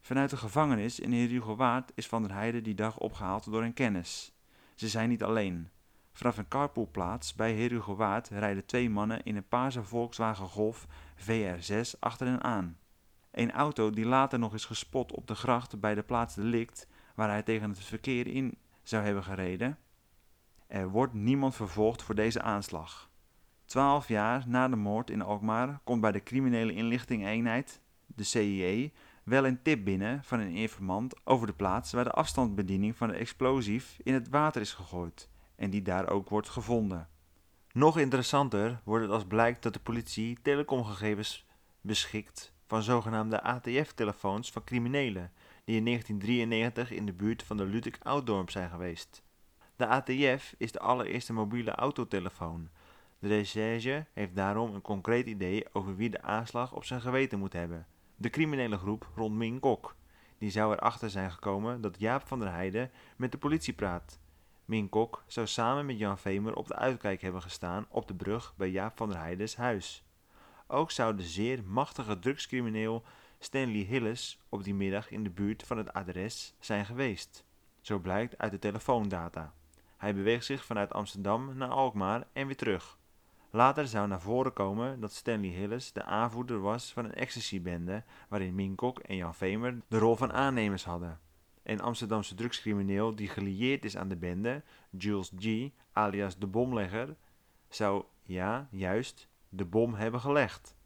Vanuit 0.00 0.30
de 0.30 0.36
gevangenis 0.36 1.00
in 1.00 1.12
Herugewaard 1.12 1.92
is 1.94 2.06
Van 2.06 2.22
der 2.22 2.32
Heijden 2.32 2.62
die 2.62 2.74
dag 2.74 2.98
opgehaald 2.98 3.50
door 3.50 3.62
een 3.62 3.74
kennis. 3.74 4.32
Ze 4.74 4.88
zijn 4.88 5.08
niet 5.08 5.22
alleen. 5.22 5.68
Vanaf 6.12 6.38
een 6.38 6.48
carpoolplaats 6.48 7.34
bij 7.34 7.54
Herugewaard 7.54 8.28
rijden 8.28 8.66
twee 8.66 8.90
mannen 8.90 9.22
in 9.22 9.36
een 9.36 9.48
paarse 9.48 9.82
Volkswagen 9.82 10.46
Golf 10.46 10.86
VR6 11.16 11.98
achter 11.98 12.26
hen 12.26 12.42
aan. 12.42 12.78
Een 13.30 13.52
auto 13.52 13.90
die 13.90 14.06
later 14.06 14.38
nog 14.38 14.54
is 14.54 14.64
gespot 14.64 15.12
op 15.12 15.26
de 15.26 15.34
gracht 15.34 15.80
bij 15.80 15.94
de 15.94 16.02
plaats 16.02 16.34
delict 16.34 16.86
waar 17.14 17.28
hij 17.28 17.42
tegen 17.42 17.70
het 17.70 17.78
verkeer 17.78 18.26
in 18.26 18.58
zou 18.82 19.04
hebben 19.04 19.24
gereden. 19.24 19.78
Er 20.66 20.88
wordt 20.88 21.14
niemand 21.14 21.54
vervolgd 21.54 22.02
voor 22.02 22.14
deze 22.14 22.42
aanslag. 22.42 23.10
Twaalf 23.64 24.08
jaar 24.08 24.44
na 24.46 24.68
de 24.68 24.76
moord 24.76 25.10
in 25.10 25.22
Alkmaar 25.22 25.80
komt 25.84 26.00
bij 26.00 26.12
de 26.12 26.22
criminele 26.22 26.72
inlichtingeenheid, 26.72 27.80
de 28.06 28.24
CIE, 28.24 28.92
wel 29.22 29.46
een 29.46 29.62
tip 29.62 29.84
binnen 29.84 30.24
van 30.24 30.40
een 30.40 30.54
informant 30.54 31.14
over 31.24 31.46
de 31.46 31.52
plaats 31.52 31.92
waar 31.92 32.04
de 32.04 32.10
afstandsbediening 32.10 32.96
van 32.96 33.08
het 33.08 33.18
explosief 33.18 33.98
in 34.02 34.14
het 34.14 34.28
water 34.28 34.60
is 34.60 34.72
gegooid 34.72 35.28
en 35.56 35.70
die 35.70 35.82
daar 35.82 36.08
ook 36.08 36.28
wordt 36.28 36.48
gevonden. 36.48 37.08
Nog 37.72 37.98
interessanter 37.98 38.80
wordt 38.84 39.04
het 39.04 39.12
als 39.12 39.24
blijkt 39.24 39.62
dat 39.62 39.72
de 39.72 39.80
politie 39.80 40.38
telecomgegevens 40.42 41.46
beschikt 41.80 42.52
van 42.66 42.82
zogenaamde 42.82 43.42
ATF-telefoons 43.42 44.52
van 44.52 44.64
criminelen 44.64 45.32
die 45.64 45.76
in 45.76 45.84
1993 45.84 46.90
in 46.90 47.06
de 47.06 47.12
buurt 47.12 47.42
van 47.42 47.56
de 47.56 47.64
Ludik 47.64 47.98
Ouddorp 48.02 48.50
zijn 48.50 48.70
geweest. 48.70 49.22
De 49.76 49.86
ATF 49.86 50.54
is 50.58 50.72
de 50.72 50.80
allereerste 50.80 51.32
mobiele 51.32 51.74
autotelefoon 51.74 52.68
de 53.20 53.28
recherche 53.28 54.06
heeft 54.12 54.34
daarom 54.34 54.74
een 54.74 54.80
concreet 54.80 55.26
idee 55.26 55.64
over 55.72 55.96
wie 55.96 56.10
de 56.10 56.22
aanslag 56.22 56.72
op 56.72 56.84
zijn 56.84 57.00
geweten 57.00 57.38
moet 57.38 57.52
hebben. 57.52 57.86
De 58.20 58.30
criminele 58.30 58.78
groep 58.78 59.08
rond 59.14 59.34
Ming 59.34 59.60
Kok. 59.60 59.96
Die 60.38 60.50
zou 60.50 60.72
erachter 60.72 61.10
zijn 61.10 61.30
gekomen 61.30 61.80
dat 61.80 61.98
Jaap 61.98 62.26
van 62.26 62.38
der 62.38 62.50
Heijden 62.50 62.90
met 63.16 63.32
de 63.32 63.38
politie 63.38 63.72
praat. 63.72 64.20
Ming 64.64 64.90
Kok 64.90 65.24
zou 65.26 65.46
samen 65.46 65.86
met 65.86 65.98
Jan 65.98 66.18
Vemer 66.18 66.54
op 66.54 66.66
de 66.66 66.74
uitkijk 66.74 67.22
hebben 67.22 67.42
gestaan 67.42 67.86
op 67.88 68.08
de 68.08 68.14
brug 68.14 68.54
bij 68.56 68.70
Jaap 68.70 68.96
van 68.96 69.08
der 69.08 69.18
Heijden's 69.18 69.56
huis. 69.56 70.04
Ook 70.66 70.90
zou 70.90 71.16
de 71.16 71.22
zeer 71.22 71.64
machtige 71.64 72.18
drugscrimineel 72.18 73.04
Stanley 73.38 73.82
Hillis 73.82 74.40
op 74.48 74.64
die 74.64 74.74
middag 74.74 75.10
in 75.10 75.22
de 75.22 75.30
buurt 75.30 75.62
van 75.62 75.78
het 75.78 75.92
adres 75.92 76.54
zijn 76.58 76.86
geweest. 76.86 77.44
Zo 77.80 77.98
blijkt 77.98 78.38
uit 78.38 78.50
de 78.50 78.58
telefoondata. 78.58 79.54
Hij 79.96 80.14
beweegt 80.14 80.44
zich 80.44 80.64
vanuit 80.64 80.92
Amsterdam 80.92 81.56
naar 81.56 81.70
Alkmaar 81.70 82.26
en 82.32 82.46
weer 82.46 82.56
terug. 82.56 82.98
Later 83.52 83.88
zou 83.88 84.08
naar 84.08 84.20
voren 84.20 84.52
komen 84.52 85.00
dat 85.00 85.12
Stanley 85.12 85.50
Hillis 85.50 85.92
de 85.92 86.04
aanvoerder 86.04 86.60
was 86.60 86.92
van 86.92 87.04
een 87.04 87.14
ecstasy-bende 87.14 88.04
waarin 88.28 88.54
Minkok 88.54 88.98
en 88.98 89.16
Jan 89.16 89.34
Vemer 89.34 89.80
de 89.88 89.98
rol 89.98 90.16
van 90.16 90.32
aannemers 90.32 90.84
hadden. 90.84 91.20
Een 91.62 91.80
Amsterdamse 91.80 92.34
drugscrimineel 92.34 93.14
die 93.14 93.28
gelieerd 93.28 93.84
is 93.84 93.96
aan 93.96 94.08
de 94.08 94.16
bende, 94.16 94.62
Jules 94.90 95.32
G., 95.38 95.70
alias 95.92 96.38
de 96.38 96.46
bomlegger, 96.46 97.16
zou, 97.68 98.04
ja, 98.22 98.68
juist, 98.70 99.28
de 99.48 99.64
bom 99.64 99.94
hebben 99.94 100.20
gelegd. 100.20 100.76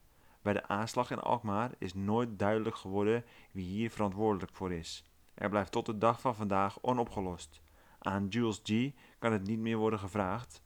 Bij 0.43 0.53
de 0.53 0.69
aanslag 0.69 1.11
in 1.11 1.21
Alkmaar 1.21 1.71
is 1.79 1.95
nooit 1.95 2.39
duidelijk 2.39 2.77
geworden 2.77 3.25
wie 3.53 3.65
hier 3.67 3.91
verantwoordelijk 3.91 4.53
voor 4.55 4.73
is. 4.73 5.05
Er 5.35 5.49
blijft 5.49 5.73
tot 5.73 5.87
de 5.87 5.99
dag 5.99 6.21
van 6.21 6.35
vandaag 6.35 6.79
onopgelost. 6.81 7.63
Aan 7.99 8.27
Jules 8.29 8.61
G. 8.63 8.91
kan 9.19 9.33
het 9.33 9.47
niet 9.47 9.59
meer 9.59 9.77
worden 9.77 9.99
gevraagd. 9.99 10.63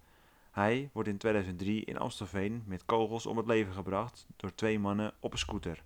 Hij 0.58 0.90
wordt 0.92 1.08
in 1.08 1.18
2003 1.18 1.84
in 1.84 1.98
Amstelveen 1.98 2.62
met 2.66 2.84
kogels 2.84 3.26
om 3.26 3.36
het 3.36 3.46
leven 3.46 3.72
gebracht 3.72 4.26
door 4.36 4.54
twee 4.54 4.78
mannen 4.78 5.12
op 5.20 5.32
een 5.32 5.38
scooter. 5.38 5.82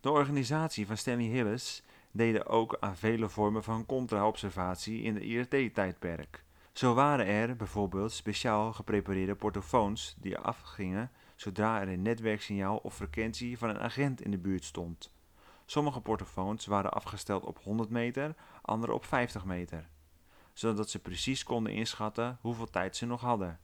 De 0.00 0.10
organisatie 0.10 0.86
van 0.86 0.96
Stanley 0.96 1.26
Hillis 1.26 1.82
deden 2.10 2.46
ook 2.46 2.76
aan 2.80 2.96
vele 2.96 3.28
vormen 3.28 3.62
van 3.62 3.86
contra-observatie 3.86 5.02
in 5.02 5.14
de 5.14 5.20
IRT-tijdperk. 5.20 6.44
Zo 6.72 6.94
waren 6.94 7.26
er 7.26 7.56
bijvoorbeeld 7.56 8.12
speciaal 8.12 8.72
geprepareerde 8.72 9.34
portofoons 9.34 10.14
die 10.18 10.38
afgingen 10.38 11.10
zodra 11.36 11.80
er 11.80 11.88
een 11.88 12.02
netwerksignaal 12.02 12.76
of 12.76 12.94
frequentie 12.94 13.58
van 13.58 13.68
een 13.68 13.80
agent 13.80 14.20
in 14.20 14.30
de 14.30 14.38
buurt 14.38 14.64
stond. 14.64 15.12
Sommige 15.66 16.00
portofoons 16.00 16.66
waren 16.66 16.92
afgesteld 16.92 17.44
op 17.44 17.58
100 17.62 17.90
meter, 17.90 18.34
andere 18.62 18.92
op 18.92 19.04
50 19.04 19.44
meter, 19.44 19.88
zodat 20.52 20.90
ze 20.90 20.98
precies 20.98 21.42
konden 21.42 21.72
inschatten 21.72 22.38
hoeveel 22.40 22.70
tijd 22.70 22.96
ze 22.96 23.06
nog 23.06 23.20
hadden. 23.20 23.60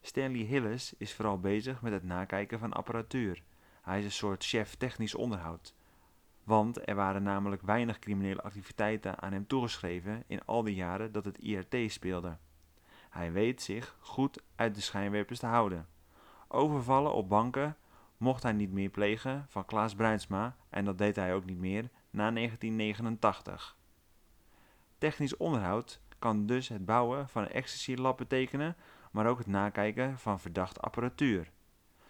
Stanley 0.00 0.44
Hillis 0.44 0.94
is 0.98 1.14
vooral 1.14 1.40
bezig 1.40 1.82
met 1.82 1.92
het 1.92 2.04
nakijken 2.04 2.58
van 2.58 2.72
apparatuur. 2.72 3.42
Hij 3.82 3.98
is 3.98 4.04
een 4.04 4.10
soort 4.10 4.44
chef 4.44 4.74
technisch 4.74 5.14
onderhoud. 5.14 5.74
Want 6.44 6.88
er 6.88 6.94
waren 6.94 7.22
namelijk 7.22 7.62
weinig 7.62 7.98
criminele 7.98 8.42
activiteiten 8.42 9.20
aan 9.20 9.32
hem 9.32 9.46
toegeschreven 9.46 10.24
in 10.26 10.44
al 10.44 10.62
die 10.62 10.74
jaren 10.74 11.12
dat 11.12 11.24
het 11.24 11.38
IRT 11.38 11.92
speelde. 11.92 12.36
Hij 13.10 13.32
weet 13.32 13.62
zich 13.62 13.96
goed 14.00 14.42
uit 14.56 14.74
de 14.74 14.80
schijnwerpers 14.80 15.38
te 15.38 15.46
houden. 15.46 15.88
Overvallen 16.48 17.12
op 17.12 17.28
banken 17.28 17.76
mocht 18.16 18.42
hij 18.42 18.52
niet 18.52 18.72
meer 18.72 18.90
plegen 18.90 19.46
van 19.48 19.64
Klaas 19.64 19.94
Bruinsma 19.94 20.56
en 20.68 20.84
dat 20.84 20.98
deed 20.98 21.16
hij 21.16 21.34
ook 21.34 21.44
niet 21.44 21.58
meer 21.58 21.90
na 22.10 22.30
1989. 22.30 23.76
Technisch 24.98 25.36
onderhoud 25.36 26.00
kan 26.20 26.46
dus 26.46 26.68
het 26.68 26.84
bouwen 26.84 27.28
van 27.28 27.42
een 27.42 27.52
ecstasy-lab 27.52 28.16
betekenen, 28.16 28.76
maar 29.10 29.26
ook 29.26 29.38
het 29.38 29.46
nakijken 29.46 30.18
van 30.18 30.40
verdachte 30.40 30.80
apparatuur. 30.80 31.50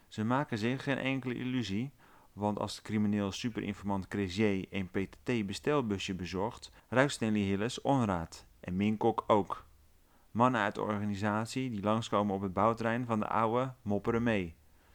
Ze 0.09 0.25
maken 0.25 0.59
zich 0.59 0.83
geen 0.83 0.99
enkele 0.99 1.35
illusie, 1.35 1.93
want 2.33 2.59
als 2.59 2.77
de 2.77 2.83
crimineel 2.83 3.33
superinformant 3.33 4.09
Cresier 4.09 4.67
een 4.71 4.91
PTT-bestelbusje 4.91 6.15
bezorgt, 6.15 6.71
ruikt 6.89 7.13
Stanley 7.13 7.41
Hillis 7.41 7.81
onraad 7.81 8.47
en 8.61 8.77
Minkok 8.77 9.25
ook. 9.27 9.67
Mannen 10.31 10.61
uit 10.61 10.75
de 10.75 10.83
organisatie 10.83 11.71
die 11.71 11.83
langskomen 11.83 12.35
op 12.35 12.41
het 12.41 12.53
bouwterrein 12.53 13.07
van 13.07 13.21
de 13.21 13.29
oude 13.29 13.75
mopperen 13.83 14.23
mee. 14.23 14.55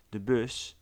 De 0.10 0.20
bus, 0.20 0.80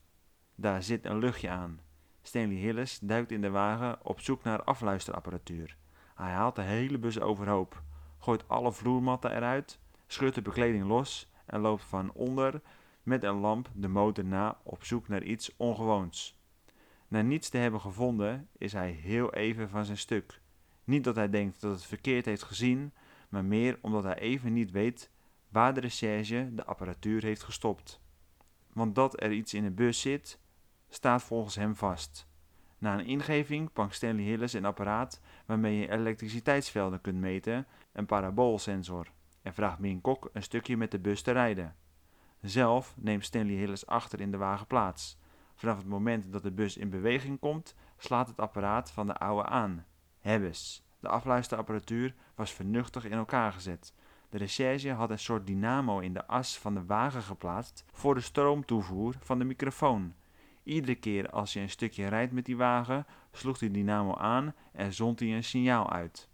daar 0.55 0.83
zit 0.83 1.05
een 1.05 1.17
luchtje 1.17 1.49
aan. 1.49 1.79
Stanley 2.21 2.55
Hillis 2.55 2.99
duikt 2.99 3.31
in 3.31 3.41
de 3.41 3.49
wagen 3.49 4.05
op 4.05 4.19
zoek 4.19 4.43
naar 4.43 4.63
afluisterapparatuur. 4.63 5.77
Hij 6.15 6.31
haalt 6.31 6.55
de 6.55 6.61
hele 6.61 6.97
bus 6.97 7.19
overhoop, 7.19 7.83
gooit 8.23 8.47
alle 8.47 8.71
vloermatten 8.71 9.35
eruit, 9.35 9.79
scheurt 10.07 10.35
de 10.35 10.41
bekleding 10.41 10.87
los 10.87 11.31
en 11.45 11.59
loopt 11.59 11.83
van 11.83 12.11
onder 12.13 12.61
met 13.03 13.23
een 13.23 13.35
lamp 13.35 13.69
de 13.73 13.87
motor 13.87 14.25
na 14.25 14.57
op 14.63 14.83
zoek 14.83 15.07
naar 15.07 15.23
iets 15.23 15.53
ongewoons. 15.57 16.41
Na 17.07 17.21
niets 17.21 17.49
te 17.49 17.57
hebben 17.57 17.81
gevonden 17.81 18.47
is 18.57 18.73
hij 18.73 18.91
heel 18.91 19.33
even 19.33 19.69
van 19.69 19.85
zijn 19.85 19.97
stuk. 19.97 20.41
Niet 20.83 21.03
dat 21.03 21.15
hij 21.15 21.29
denkt 21.29 21.61
dat 21.61 21.71
het 21.71 21.85
verkeerd 21.85 22.25
heeft 22.25 22.43
gezien, 22.43 22.93
maar 23.29 23.45
meer 23.45 23.77
omdat 23.81 24.03
hij 24.03 24.17
even 24.17 24.53
niet 24.53 24.71
weet 24.71 25.11
waar 25.49 25.73
de 25.73 25.79
recherche 25.79 26.49
de 26.53 26.65
apparatuur 26.65 27.23
heeft 27.23 27.43
gestopt. 27.43 28.01
Want 28.73 28.95
dat 28.95 29.21
er 29.21 29.31
iets 29.31 29.53
in 29.53 29.63
de 29.63 29.71
bus 29.71 30.01
zit, 30.01 30.39
staat 30.89 31.23
volgens 31.23 31.55
hem 31.55 31.75
vast. 31.75 32.27
Na 32.77 32.99
een 32.99 33.05
ingeving 33.05 33.73
pakt 33.73 33.95
Stanley 33.95 34.23
Hillis 34.23 34.53
een 34.53 34.65
apparaat 34.65 35.21
waarmee 35.45 35.77
je 35.77 35.91
elektriciteitsvelden 35.91 37.01
kunt 37.01 37.19
meten, 37.19 37.67
een 37.93 38.05
paraboolsensor, 38.05 39.11
en 39.41 39.53
vraagt 39.53 39.79
Min 39.79 40.01
Kok 40.01 40.29
een 40.33 40.43
stukje 40.43 40.77
met 40.77 40.91
de 40.91 40.99
bus 40.99 41.21
te 41.21 41.31
rijden. 41.31 41.75
Zelf 42.41 42.93
neemt 42.97 43.25
Stanley 43.25 43.55
Hillis 43.55 43.85
achter 43.85 44.21
in 44.21 44.31
de 44.31 44.37
wagen 44.37 44.67
plaats. 44.67 45.17
Vanaf 45.55 45.77
het 45.77 45.87
moment 45.87 46.31
dat 46.31 46.43
de 46.43 46.51
bus 46.51 46.77
in 46.77 46.89
beweging 46.89 47.39
komt, 47.39 47.75
slaat 47.97 48.27
het 48.27 48.39
apparaat 48.39 48.91
van 48.91 49.07
de 49.07 49.17
oude 49.17 49.49
aan. 49.49 49.85
Hebbes. 50.19 50.83
De 50.99 51.07
afluisterapparatuur 51.07 52.15
was 52.35 52.51
vernuchtig 52.51 53.05
in 53.05 53.17
elkaar 53.17 53.53
gezet. 53.53 53.93
De 54.29 54.37
recherche 54.37 54.91
had 54.91 55.09
een 55.09 55.19
soort 55.19 55.47
dynamo 55.47 55.99
in 55.99 56.13
de 56.13 56.27
as 56.27 56.59
van 56.59 56.73
de 56.73 56.85
wagen 56.85 57.21
geplaatst 57.21 57.85
voor 57.91 58.15
de 58.15 58.21
stroomtoevoer 58.21 59.15
van 59.19 59.39
de 59.39 59.45
microfoon. 59.45 60.13
Iedere 60.63 60.95
keer 60.95 61.29
als 61.29 61.53
je 61.53 61.59
een 61.59 61.69
stukje 61.69 62.07
rijdt 62.07 62.31
met 62.31 62.45
die 62.45 62.57
wagen, 62.57 63.05
sloeg 63.31 63.57
die 63.57 63.71
dynamo 63.71 64.15
aan 64.15 64.53
en 64.71 64.93
zond 64.93 65.19
hij 65.19 65.35
een 65.35 65.43
signaal 65.43 65.91
uit. 65.91 66.29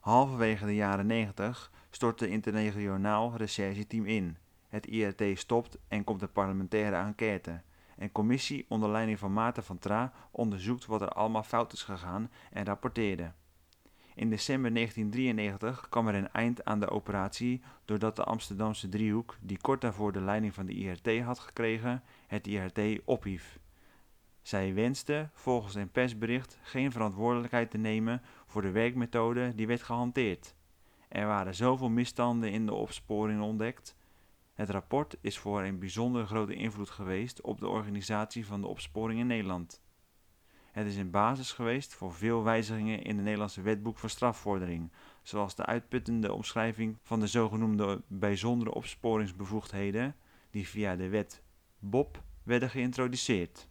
Halverwege 0.00 0.64
de 0.66 0.74
jaren 0.74 1.06
90 1.06 1.70
stort 1.90 2.18
de 2.18 2.28
interregionaal 2.28 3.36
rechercheteam 3.36 4.06
in. 4.06 4.36
Het 4.68 4.86
IRT 4.86 5.38
stopt 5.38 5.78
en 5.88 6.04
komt 6.04 6.20
de 6.20 6.26
parlementaire 6.26 6.96
enquête. 6.96 7.62
Een 7.98 8.12
commissie 8.12 8.66
onder 8.68 8.90
leiding 8.90 9.18
van 9.18 9.32
Maarten 9.32 9.64
van 9.64 9.78
Tra 9.78 10.12
onderzoekt 10.30 10.86
wat 10.86 11.00
er 11.00 11.08
allemaal 11.08 11.42
fout 11.42 11.72
is 11.72 11.82
gegaan 11.82 12.30
en 12.50 12.64
rapporteerde. 12.64 13.32
In 14.14 14.30
december 14.30 14.74
1993 14.74 15.88
kwam 15.88 16.08
er 16.08 16.14
een 16.14 16.32
eind 16.32 16.64
aan 16.64 16.80
de 16.80 16.90
operatie 16.90 17.62
doordat 17.84 18.16
de 18.16 18.24
Amsterdamse 18.24 18.88
driehoek, 18.88 19.36
die 19.40 19.60
kort 19.60 19.80
daarvoor 19.80 20.12
de 20.12 20.20
leiding 20.20 20.54
van 20.54 20.66
de 20.66 20.72
IRT 20.72 21.20
had 21.22 21.38
gekregen, 21.38 22.02
het 22.26 22.46
IRT 22.46 23.00
ophief. 23.04 23.58
Zij 24.50 24.74
wenste, 24.74 25.28
volgens 25.32 25.74
een 25.74 25.90
persbericht, 25.90 26.58
geen 26.62 26.92
verantwoordelijkheid 26.92 27.70
te 27.70 27.78
nemen 27.78 28.22
voor 28.46 28.62
de 28.62 28.70
werkmethode 28.70 29.54
die 29.54 29.66
werd 29.66 29.82
gehanteerd. 29.82 30.54
Er 31.08 31.26
waren 31.26 31.54
zoveel 31.54 31.88
misstanden 31.88 32.50
in 32.52 32.66
de 32.66 32.74
opsporing 32.74 33.40
ontdekt 33.42 33.96
het 34.54 34.70
rapport 34.70 35.16
is 35.20 35.38
voor 35.38 35.62
een 35.62 35.78
bijzonder 35.78 36.26
grote 36.26 36.54
invloed 36.54 36.90
geweest 36.90 37.40
op 37.40 37.60
de 37.60 37.68
organisatie 37.68 38.46
van 38.46 38.60
de 38.60 38.66
opsporing 38.66 39.20
in 39.20 39.26
Nederland. 39.26 39.82
Het 40.72 40.86
is 40.86 40.96
een 40.96 41.10
basis 41.10 41.52
geweest 41.52 41.94
voor 41.94 42.12
veel 42.12 42.42
wijzigingen 42.42 43.02
in 43.02 43.14
het 43.14 43.24
Nederlandse 43.24 43.62
wetboek 43.62 43.98
van 43.98 44.08
strafvordering, 44.08 44.92
zoals 45.22 45.54
de 45.54 45.66
uitputtende 45.66 46.32
omschrijving 46.32 46.98
van 47.02 47.20
de 47.20 47.26
zogenoemde 47.26 48.02
bijzondere 48.06 48.74
opsporingsbevoegdheden, 48.74 50.16
die 50.50 50.68
via 50.68 50.96
de 50.96 51.08
wet 51.08 51.42
BOP 51.78 52.22
werden 52.42 52.70
geïntroduceerd. 52.70 53.69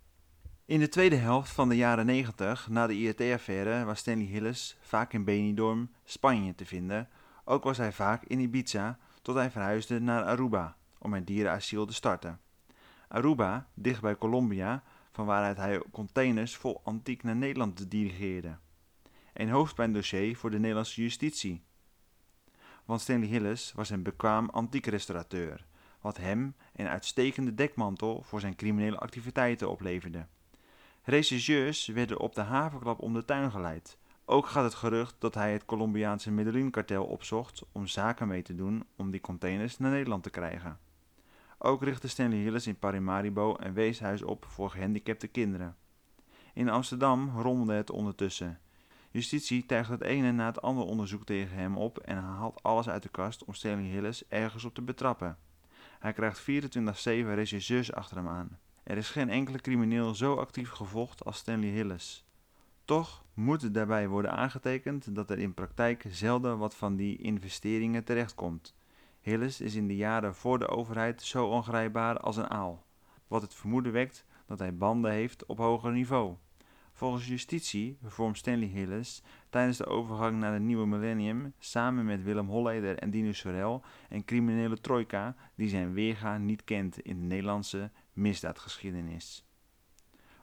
In 0.70 0.80
de 0.80 0.90
tweede 0.90 1.16
helft 1.16 1.52
van 1.52 1.70
de 1.70 1.76
jaren 1.76 2.06
90, 2.06 2.68
na 2.68 2.88
de 2.88 2.94
IRT-affaire, 2.94 3.86
was 3.86 4.00
Stanley 4.00 4.26
Hillis 4.26 4.78
vaak 4.82 5.14
in 5.14 5.24
Benidorm, 5.24 5.90
Spanje, 6.04 6.56
te 6.56 6.66
vinden. 6.66 7.10
Ook 7.44 7.64
was 7.64 7.78
hij 7.78 7.92
vaak 7.92 8.24
in 8.24 8.40
Ibiza, 8.40 8.98
tot 9.22 9.36
hij 9.36 9.52
verhuisde 9.52 10.00
naar 10.00 10.24
Aruba, 10.24 10.78
om 10.98 11.14
een 11.14 11.26
dierenasiel 11.26 11.86
te 11.86 11.94
starten. 11.94 12.40
Aruba, 13.08 13.68
dicht 13.74 14.02
bij 14.02 14.18
Colombia, 14.18 14.84
van 15.12 15.26
waaruit 15.26 15.58
hij 15.58 15.84
containers 15.92 16.56
vol 16.56 16.82
antiek 16.84 17.24
naar 17.24 17.36
Nederland 17.36 17.92
dirigeerde. 17.92 18.58
Een 19.34 19.50
hoofdpijndossier 19.50 20.38
voor 20.38 20.52
de 20.52 20.60
Nederlandse 20.60 21.02
justitie. 21.02 21.64
Want 22.86 23.02
Stanley 23.02 23.28
Hillis 23.28 23.74
was 23.76 23.90
een 23.90 24.04
bekwaam 24.04 24.50
antiekrestaurateur, 24.50 25.66
wat 26.02 26.18
hem 26.18 26.56
een 26.76 26.88
uitstekende 26.88 27.56
dekmantel 27.56 28.24
voor 28.24 28.40
zijn 28.40 28.56
criminele 28.56 28.98
activiteiten 28.98 29.70
opleverde. 29.70 30.28
Rechercheurs 31.10 31.88
werden 31.88 32.20
op 32.20 32.36
de 32.36 32.42
havenklap 32.42 33.02
om 33.02 33.14
de 33.14 33.26
tuin 33.26 33.52
geleid, 33.52 33.98
ook 34.26 34.48
gaat 34.48 34.64
het 34.64 34.74
gerucht 34.74 35.16
dat 35.20 35.34
hij 35.34 35.54
het 35.54 35.66
Colombiaanse 35.66 36.32
Medellin-kartel 36.32 37.06
opzocht 37.06 37.64
om 37.72 37.88
zaken 37.88 38.28
mee 38.28 38.42
te 38.42 38.56
doen 38.56 38.84
om 38.96 39.12
die 39.12 39.22
containers 39.22 39.78
naar 39.78 39.92
Nederland 39.92 40.24
te 40.24 40.30
krijgen. 40.30 40.80
Ook 41.58 41.84
richtte 41.84 42.08
Stanley 42.08 42.38
Hillis 42.38 42.68
in 42.68 42.80
Paramaribo 42.80 43.56
een 43.60 43.74
weeshuis 43.74 44.22
op 44.22 44.46
voor 44.46 44.70
gehandicapte 44.70 45.28
kinderen. 45.28 45.76
In 46.54 46.70
Amsterdam 46.70 47.40
rommelde 47.40 47.74
het 47.74 47.92
ondertussen. 47.92 48.60
Justitie 49.12 49.66
tijgt 49.66 49.90
het 49.90 50.02
ene 50.02 50.32
na 50.32 50.46
het 50.46 50.62
andere 50.62 50.88
onderzoek 50.88 51.26
tegen 51.26 51.58
hem 51.58 51.78
op 51.78 51.98
en 51.98 52.18
haalt 52.18 52.64
alles 52.64 52.90
uit 52.90 53.04
de 53.04 53.10
kast 53.10 53.46
om 53.46 53.54
Stanley 53.54 53.90
Hillis 53.90 54.28
ergens 54.28 54.66
op 54.66 54.74
te 54.74 54.82
betrappen. 54.82 55.38
Hij 56.00 56.14
krijgt 56.14 56.42
24-7 56.42 56.44
regisseurs 57.34 57.94
achter 57.94 58.18
hem 58.18 58.28
aan. 58.28 58.60
Er 58.90 58.98
is 58.98 59.10
geen 59.10 59.30
enkele 59.30 59.60
crimineel 59.60 60.16
zo 60.16 60.36
actief 60.36 60.70
gevolgd 60.70 61.26
als 61.26 61.38
Stanley 61.38 61.70
Hillis. 61.70 62.26
Toch 62.86 63.24
moet 63.34 63.74
daarbij 63.74 64.08
worden 64.08 64.32
aangetekend 64.32 65.16
dat 65.16 65.30
er 65.30 65.40
in 65.40 65.54
praktijk 65.54 66.06
zelden 66.08 66.58
wat 66.58 66.76
van 66.76 66.96
die 66.96 67.18
investeringen 67.18 68.04
terechtkomt. 68.04 68.76
Hillis 69.22 69.62
is 69.62 69.76
in 69.76 69.88
de 69.88 69.96
jaren 69.96 70.36
voor 70.36 70.60
de 70.60 70.68
overheid 70.68 71.22
zo 71.22 71.48
ongrijpbaar 71.48 72.20
als 72.20 72.38
een 72.38 72.50
aal, 72.50 72.86
wat 73.28 73.42
het 73.42 73.54
vermoeden 73.54 73.92
wekt 73.92 74.26
dat 74.46 74.60
hij 74.60 74.78
banden 74.78 75.12
heeft 75.12 75.46
op 75.46 75.58
hoger 75.58 75.92
niveau. 75.92 76.36
Volgens 76.94 77.28
justitie 77.28 77.98
vormt 78.04 78.38
Stanley 78.38 78.68
Hillis 78.68 79.24
tijdens 79.50 79.78
de 79.78 79.86
overgang 79.86 80.40
naar 80.40 80.54
het 80.54 80.62
nieuwe 80.62 80.86
millennium 80.86 81.54
samen 81.60 82.06
met 82.06 82.24
Willem 82.24 82.48
Holleder 82.48 82.98
en 82.98 83.10
Dino 83.10 83.32
Sorel 83.32 83.84
een 84.10 84.26
criminele 84.26 84.82
trojka 84.82 85.36
die 85.56 85.70
zijn 85.70 85.94
weerga 85.94 86.38
niet 86.38 86.64
kent 86.64 87.00
in 87.00 87.20
de 87.20 87.26
Nederlandse 87.26 87.92
misdaadgeschiedenis. 88.20 89.46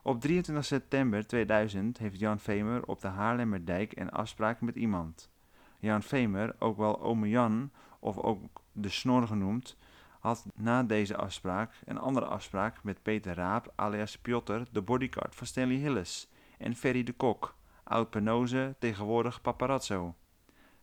Op 0.02 0.20
23 0.20 0.64
september 0.64 1.26
2000 1.26 1.98
heeft 1.98 2.18
Jan 2.18 2.38
Vemer 2.38 2.86
op 2.86 3.00
de 3.00 3.08
Haarlemmerdijk 3.08 3.98
een 3.98 4.10
afspraak 4.10 4.60
met 4.60 4.76
iemand. 4.76 5.30
Jan 5.78 6.02
Vemer, 6.02 6.56
ook 6.58 6.76
wel 6.76 7.00
Ome 7.00 7.28
Jan 7.28 7.70
of 7.98 8.18
ook 8.18 8.62
de 8.72 8.88
Snor 8.88 9.26
genoemd, 9.26 9.76
had 10.20 10.46
na 10.54 10.82
deze 10.82 11.16
afspraak 11.16 11.74
een 11.84 11.98
andere 11.98 12.26
afspraak 12.26 12.82
met 12.82 13.02
Peter 13.02 13.34
Raap 13.34 13.72
alias 13.74 14.18
Piotr, 14.18 14.60
de 14.72 14.82
bodyguard 14.82 15.34
van 15.34 15.46
Stanley 15.46 15.76
Hillis, 15.76 16.28
en 16.58 16.74
Ferry 16.74 17.02
de 17.02 17.12
Kok, 17.12 17.56
oud 17.84 18.10
Penose, 18.10 18.76
tegenwoordig 18.78 19.40
paparazzo. 19.40 20.14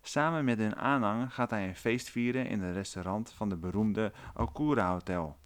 Samen 0.02 0.46
met 0.46 0.58
hun 0.58 0.76
aanhang 0.76 1.34
gaat 1.34 1.50
hij 1.50 1.68
een 1.68 1.76
feest 1.76 2.10
vieren 2.10 2.48
in 2.48 2.62
het 2.62 2.76
restaurant 2.76 3.32
van 3.32 3.50
de 3.50 3.58
beroemde 3.58 4.12
Okura 4.36 4.92
Hotel. 4.92 5.38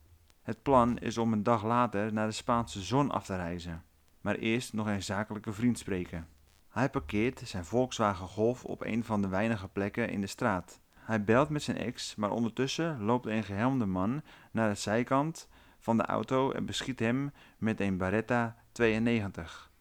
Het 0.47 0.61
plan 0.61 0.97
is 0.97 1.17
om 1.17 1.33
een 1.33 1.43
dag 1.43 1.63
later 1.63 2.13
naar 2.13 2.27
de 2.27 2.33
Spaanse 2.33 2.81
zon 2.81 3.11
af 3.11 3.25
te 3.25 3.35
reizen, 3.35 3.83
maar 4.21 4.35
eerst 4.35 4.73
nog 4.73 4.87
een 4.87 5.03
zakelijke 5.03 5.53
vriend 5.53 5.77
spreken. 5.77 6.27
Hij 6.69 6.89
parkeert 6.89 7.41
zijn 7.45 7.65
Volkswagen 7.65 8.27
Golf 8.27 8.65
op 8.65 8.83
een 8.83 9.03
van 9.03 9.21
de 9.21 9.27
weinige 9.27 9.67
plekken 9.67 10.09
in 10.09 10.21
de 10.21 10.27
straat. 10.27 10.79
Hij 10.93 11.23
belt 11.23 11.49
met 11.49 11.63
zijn 11.63 11.77
ex, 11.77 12.15
maar 12.15 12.31
ondertussen 12.31 13.03
loopt 13.03 13.25
een 13.25 13.43
gehelmde 13.43 13.85
man 13.85 14.21
naar 14.51 14.69
de 14.69 14.75
zijkant 14.75 15.49
van 15.79 15.97
de 15.97 16.05
auto 16.05 16.51
en 16.51 16.65
beschiet 16.65 16.99
hem 16.99 17.31
met 17.57 17.79
een 17.79 17.97
Beretta 17.97 18.55
92. 18.71 19.71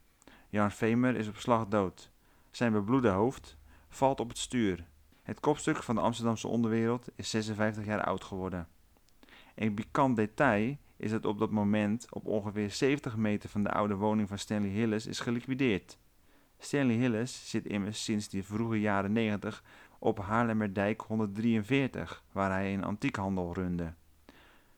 Jan 0.48 0.70
Vemer 0.70 1.16
is 1.16 1.28
op 1.28 1.36
slag 1.36 1.66
dood. 1.66 2.10
Zijn 2.50 2.72
bebloede 2.72 3.08
hoofd 3.08 3.58
valt 3.88 4.20
op 4.20 4.28
het 4.28 4.38
stuur. 4.38 4.86
Het 5.22 5.40
kopstuk 5.40 5.82
van 5.82 5.94
de 5.94 6.00
Amsterdamse 6.00 6.48
onderwereld 6.48 7.08
is 7.14 7.30
56 7.30 7.84
jaar 7.84 8.04
oud 8.04 8.24
geworden. 8.24 8.68
Een 9.56 9.74
pikant 9.74 10.16
detail 10.16 10.76
is 10.96 11.10
dat 11.10 11.24
op 11.24 11.38
dat 11.38 11.50
moment 11.50 12.06
op 12.10 12.26
ongeveer 12.26 12.70
70 12.70 13.16
meter 13.16 13.48
van 13.48 13.62
de 13.62 13.70
oude 13.72 13.94
woning 13.94 14.28
van 14.28 14.38
Stanley 14.38 14.70
Hillis 14.70 15.06
is 15.06 15.20
geliquideerd. 15.20 15.98
Stanley 16.58 16.94
Hillis 16.94 17.50
zit 17.50 17.66
immers 17.66 18.04
sinds 18.04 18.28
de 18.28 18.42
vroege 18.42 18.80
jaren 18.80 19.12
90 19.12 19.62
op 19.98 20.18
Haarlemmerdijk 20.18 21.00
143, 21.00 22.24
waar 22.32 22.50
hij 22.50 22.74
een 22.74 22.84
antiekhandel 22.84 23.54
runde. 23.54 23.94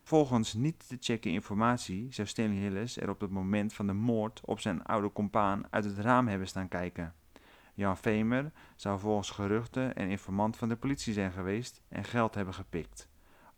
Volgens 0.02 0.54
niet 0.54 0.88
te 0.88 0.96
checken 1.00 1.30
informatie 1.30 2.12
zou 2.12 2.28
Stanley 2.28 2.56
Hillis 2.56 2.96
er 2.96 3.10
op 3.10 3.20
het 3.20 3.30
moment 3.30 3.72
van 3.72 3.86
de 3.86 3.92
moord 3.92 4.40
op 4.44 4.60
zijn 4.60 4.82
oude 4.82 5.12
compaan 5.12 5.62
uit 5.70 5.84
het 5.84 5.98
raam 5.98 6.28
hebben 6.28 6.48
staan 6.48 6.68
kijken. 6.68 7.14
Jan 7.74 7.96
Vemer 7.96 8.52
zou 8.76 9.00
volgens 9.00 9.30
geruchten 9.30 10.00
een 10.00 10.10
informant 10.10 10.56
van 10.56 10.68
de 10.68 10.76
politie 10.76 11.12
zijn 11.12 11.32
geweest 11.32 11.82
en 11.88 12.04
geld 12.04 12.34
hebben 12.34 12.54
gepikt. 12.54 13.08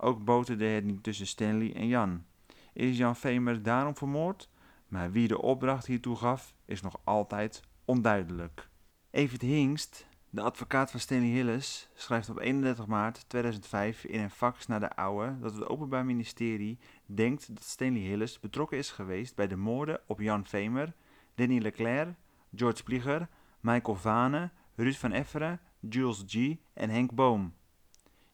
Ook 0.03 0.25
boterde 0.25 0.65
het 0.65 0.85
niet 0.85 1.03
tussen 1.03 1.27
Stanley 1.27 1.75
en 1.75 1.87
Jan. 1.87 2.25
Is 2.73 2.97
Jan 2.97 3.17
Vemer 3.17 3.63
daarom 3.63 3.97
vermoord? 3.97 4.49
Maar 4.89 5.13
wie 5.13 5.29
de 5.29 5.43
opdracht 5.43 5.87
hiertoe 5.87 6.17
gaf, 6.17 6.55
is 6.65 6.81
nog 6.81 7.01
altijd 7.05 7.63
onduidelijk. 7.85 8.69
Evert 9.11 9.41
Hingst, 9.41 10.07
de 10.31 10.41
advocaat 10.41 10.91
van 10.91 11.01
Stanley 11.01 11.29
Hillis, 11.29 11.89
schrijft 11.95 12.29
op 12.29 12.39
31 12.39 12.87
maart 12.87 13.25
2005 13.29 14.05
in 14.05 14.21
een 14.21 14.31
fax 14.31 14.67
naar 14.67 14.81
de 14.81 14.97
oude 14.97 15.39
dat 15.41 15.55
het 15.55 15.69
Openbaar 15.69 16.05
Ministerie 16.05 16.79
denkt 17.07 17.55
dat 17.55 17.65
Stanley 17.65 18.01
Hillis 18.01 18.41
betrokken 18.41 18.79
is 18.79 18.91
geweest 18.91 19.35
bij 19.35 19.47
de 19.47 19.57
moorden 19.57 20.01
op 20.07 20.21
Jan 20.21 20.47
Vemer, 20.47 20.95
Danny 21.35 21.59
Leclerc, 21.59 22.15
George 22.55 22.83
Plieger, 22.83 23.29
Michael 23.61 23.97
Vane, 23.97 24.51
Ruud 24.75 24.95
van 24.95 25.13
Efferen, 25.13 25.61
Jules 25.81 26.23
G. 26.27 26.57
en 26.75 26.91
Henk 26.91 27.15
Boom. 27.15 27.59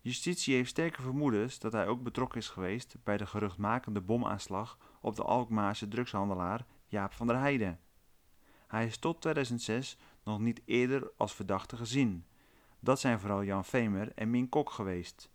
Justitie 0.06 0.54
heeft 0.54 0.70
sterke 0.70 1.02
vermoedens 1.02 1.58
dat 1.58 1.72
hij 1.72 1.86
ook 1.86 2.02
betrokken 2.02 2.38
is 2.38 2.48
geweest 2.48 2.96
bij 3.04 3.16
de 3.16 3.26
geruchtmakende 3.26 4.00
bomaanslag 4.00 4.78
op 5.00 5.16
de 5.16 5.22
Alkmaarse 5.22 5.88
drugshandelaar 5.88 6.66
Jaap 6.86 7.12
van 7.12 7.26
der 7.26 7.38
Heijden. 7.38 7.80
Hij 8.66 8.86
is 8.86 8.98
tot 8.98 9.20
2006 9.20 9.98
nog 10.24 10.38
niet 10.40 10.62
eerder 10.64 11.10
als 11.16 11.34
verdachte 11.34 11.76
gezien. 11.76 12.24
Dat 12.80 13.00
zijn 13.00 13.20
vooral 13.20 13.44
Jan 13.44 13.64
Vemer 13.64 14.12
en 14.14 14.30
Min 14.30 14.48
Kok 14.48 14.70
geweest. 14.70 15.30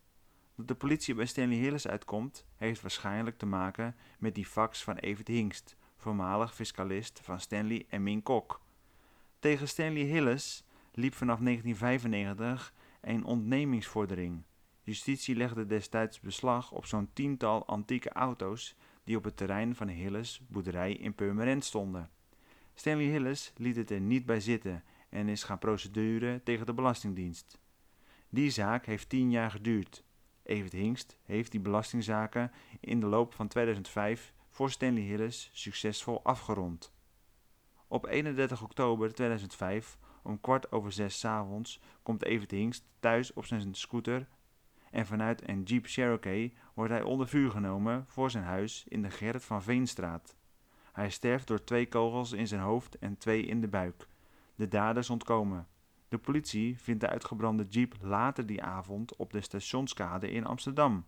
Dat 0.56 0.68
de 0.68 0.76
politie 0.76 1.16
bij 1.16 1.26
Stanley 1.26 1.58
Hillis 1.58 1.88
uitkomt, 1.88 2.46
heeft 2.56 2.82
waarschijnlijk 2.82 3.38
te 3.38 3.46
maken 3.46 3.96
met 4.20 4.36
die 4.36 4.46
fax 4.46 4.84
van 4.84 4.96
Evert 4.96 5.28
Hingst, 5.28 5.76
voormalig 5.98 6.56
fiscalist 6.56 7.20
van 7.24 7.40
Stanley 7.40 7.86
en 7.90 8.04
Min 8.04 8.24
Kok. 8.24 8.62
Tegen 9.40 9.68
Stanley 9.68 10.04
Hillis 10.04 10.64
liep 10.92 11.14
vanaf 11.14 11.40
1995 11.40 12.74
een 13.02 13.24
ontnemingsvordering. 13.24 14.44
Justitie 14.84 15.36
legde 15.36 15.66
destijds 15.66 16.20
beslag 16.20 16.72
op 16.72 16.86
zo'n 16.86 17.10
tiental 17.14 17.66
antieke 17.66 18.10
auto's 18.10 18.76
die 19.04 19.18
op 19.18 19.24
het 19.24 19.38
terrein 19.38 19.76
van 19.76 19.88
Hillis 19.88 20.42
boerderij 20.48 20.94
in 20.94 21.16
Purmerend 21.16 21.66
stonden. 21.66 22.10
Stanley 22.74 23.06
Hillis 23.06 23.54
liet 23.56 23.76
het 23.76 23.92
er 23.92 24.00
niet 24.00 24.26
bij 24.26 24.40
zitten 24.40 24.84
en 25.10 25.28
is 25.28 25.44
gaan 25.44 25.60
procedure 25.60 26.44
tegen 26.44 26.66
de 26.66 26.74
Belastingdienst. 26.74 27.60
Die 28.30 28.50
zaak 28.50 28.86
heeft 28.86 29.10
tien 29.10 29.32
jaar 29.32 29.52
geduurd. 29.52 30.04
Evert 30.44 30.72
Hingst 30.72 31.18
heeft 31.24 31.52
die 31.52 31.60
belastingzaken 31.60 32.52
in 32.80 33.00
de 33.00 33.06
loop 33.06 33.34
van 33.34 33.48
2005 33.48 34.34
voor 34.50 34.72
Stanley 34.72 35.02
Hillis 35.02 35.50
succesvol 35.54 36.24
afgerond. 36.24 36.94
Op 37.88 38.06
31 38.06 38.64
oktober 38.64 39.14
2005 39.14 39.98
om 40.24 40.42
kwart 40.42 40.72
over 40.72 40.92
zes 40.92 41.26
avonds 41.26 41.80
komt 42.04 42.24
Evert 42.24 42.52
Hingst 42.52 42.86
thuis 43.00 43.34
op 43.34 43.46
zijn 43.46 43.74
scooter 43.76 44.28
en 44.92 45.06
vanuit 45.06 45.50
een 45.50 45.64
Jeep 45.64 45.86
Cherokee 45.86 46.54
wordt 46.74 46.92
hij 46.92 47.02
onder 47.02 47.28
vuur 47.28 47.52
genomen 47.52 48.06
voor 48.08 48.32
zijn 48.32 48.44
huis 48.44 48.86
in 48.88 49.02
de 49.02 49.10
Gerrit 49.10 49.46
van 49.46 49.64
Veenstraat. 49.64 50.36
Hij 50.92 51.10
sterft 51.10 51.48
door 51.48 51.64
twee 51.64 51.88
kogels 51.88 52.32
in 52.32 52.48
zijn 52.48 52.62
hoofd 52.62 52.98
en 52.98 53.18
twee 53.18 53.46
in 53.46 53.62
de 53.62 53.68
buik. 53.68 54.08
De 54.56 54.68
daders 54.68 55.10
ontkomen. 55.10 55.68
De 56.08 56.18
politie 56.18 56.80
vindt 56.80 57.02
de 57.02 57.10
uitgebrande 57.10 57.66
jeep 57.70 57.96
later 58.02 58.46
die 58.46 58.64
avond 58.64 59.16
op 59.16 59.32
de 59.32 59.42
stationskade 59.42 60.32
in 60.32 60.46
Amsterdam. 60.46 61.06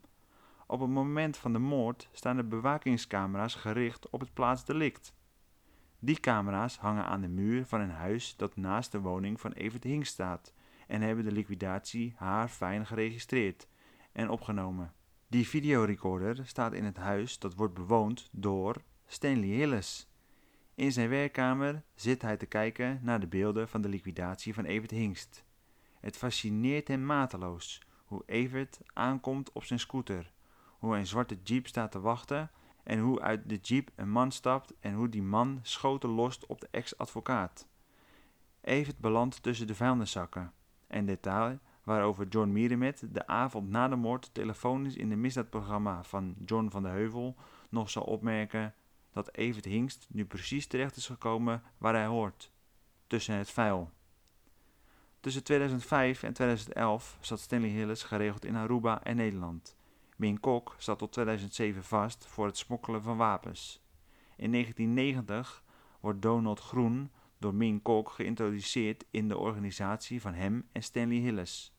Op 0.67 0.79
het 0.79 0.89
moment 0.89 1.37
van 1.37 1.53
de 1.53 1.59
moord 1.59 2.09
staan 2.11 2.35
de 2.35 2.43
bewakingscamera's 2.43 3.55
gericht 3.55 4.09
op 4.09 4.19
het 4.19 4.33
plaatsdelict. 4.33 5.13
Die 5.99 6.19
camera's 6.19 6.77
hangen 6.77 7.05
aan 7.05 7.21
de 7.21 7.27
muur 7.27 7.65
van 7.65 7.81
een 7.81 7.91
huis 7.91 8.35
dat 8.37 8.55
naast 8.55 8.91
de 8.91 8.99
woning 8.99 9.39
van 9.39 9.51
Evert 9.51 9.83
Hink 9.83 10.05
staat 10.05 10.53
en 10.87 11.01
hebben 11.01 11.23
de 11.23 11.31
liquidatie 11.31 12.13
haarfijn 12.15 12.85
geregistreerd 12.85 13.67
en 14.13 14.29
opgenomen. 14.29 14.93
Die 15.27 15.47
videorecorder 15.47 16.41
staat 16.45 16.73
in 16.73 16.83
het 16.83 16.97
huis 16.97 17.39
dat 17.39 17.55
wordt 17.55 17.73
bewoond 17.73 18.29
door 18.31 18.75
Stanley 19.05 19.47
Hillis. 19.47 20.07
In 20.75 20.91
zijn 20.91 21.09
werkkamer 21.09 21.83
zit 21.95 22.21
hij 22.21 22.37
te 22.37 22.45
kijken 22.45 22.99
naar 23.01 23.19
de 23.19 23.27
beelden 23.27 23.67
van 23.69 23.81
de 23.81 23.89
liquidatie 23.89 24.53
van 24.53 24.65
Evert 24.65 24.91
Hingst. 24.91 25.43
Het 25.99 26.17
fascineert 26.17 26.87
hem 26.87 27.05
mateloos 27.05 27.81
hoe 28.05 28.23
Evert 28.25 28.79
aankomt 28.93 29.51
op 29.51 29.63
zijn 29.63 29.79
scooter, 29.79 30.31
hoe 30.79 30.97
een 30.97 31.07
zwarte 31.07 31.37
jeep 31.43 31.67
staat 31.67 31.91
te 31.91 31.99
wachten 31.99 32.51
en 32.83 32.99
hoe 32.99 33.21
uit 33.21 33.49
de 33.49 33.55
jeep 33.55 33.91
een 33.95 34.09
man 34.09 34.31
stapt 34.31 34.73
en 34.79 34.93
hoe 34.93 35.09
die 35.09 35.21
man 35.21 35.59
schoten 35.61 36.09
lost 36.09 36.45
op 36.45 36.61
de 36.61 36.67
ex-advocaat. 36.71 37.67
Evert 38.61 38.97
belandt 38.97 39.43
tussen 39.43 39.67
de 39.67 39.75
vuilniszakken. 39.75 40.53
Een 40.87 41.05
detail 41.05 41.59
waarover 41.83 42.27
John 42.27 42.51
Mierenmet 42.51 43.07
de 43.11 43.27
avond 43.27 43.69
na 43.69 43.87
de 43.87 43.95
moord 43.95 44.33
telefonisch 44.33 44.95
in 44.95 45.09
de 45.09 45.15
misdaadprogramma 45.15 46.03
van 46.03 46.35
John 46.45 46.69
van 46.69 46.83
de 46.83 46.89
Heuvel 46.89 47.35
nog 47.69 47.89
zal 47.89 48.03
opmerken 48.03 48.73
dat 49.11 49.35
Evert 49.35 49.65
Hingst 49.65 50.07
nu 50.09 50.25
precies 50.25 50.67
terecht 50.67 50.95
is 50.95 51.05
gekomen 51.05 51.63
waar 51.77 51.93
hij 51.93 52.05
hoort, 52.05 52.51
tussen 53.07 53.35
het 53.35 53.49
vuil. 53.49 53.91
Tussen 55.19 55.43
2005 55.43 56.23
en 56.23 56.33
2011 56.33 57.17
zat 57.21 57.39
Stanley 57.39 57.69
Hillis 57.69 58.03
geregeld 58.03 58.45
in 58.45 58.55
Aruba 58.55 59.03
en 59.03 59.15
Nederland. 59.15 59.75
Min 60.15 60.39
Kok 60.39 60.75
zat 60.77 60.97
tot 60.97 61.11
2007 61.11 61.83
vast 61.83 62.25
voor 62.25 62.45
het 62.45 62.57
smokkelen 62.57 63.03
van 63.03 63.17
wapens. 63.17 63.81
In 64.37 64.51
1990 64.51 65.63
wordt 65.99 66.21
Donald 66.21 66.59
Groen 66.59 67.11
door 67.37 67.53
Min 67.53 67.81
Kok 67.81 68.09
geïntroduceerd 68.09 69.05
in 69.11 69.27
de 69.27 69.37
organisatie 69.37 70.21
van 70.21 70.33
hem 70.33 70.67
en 70.71 70.83
Stanley 70.83 71.17
Hillis. 71.17 71.72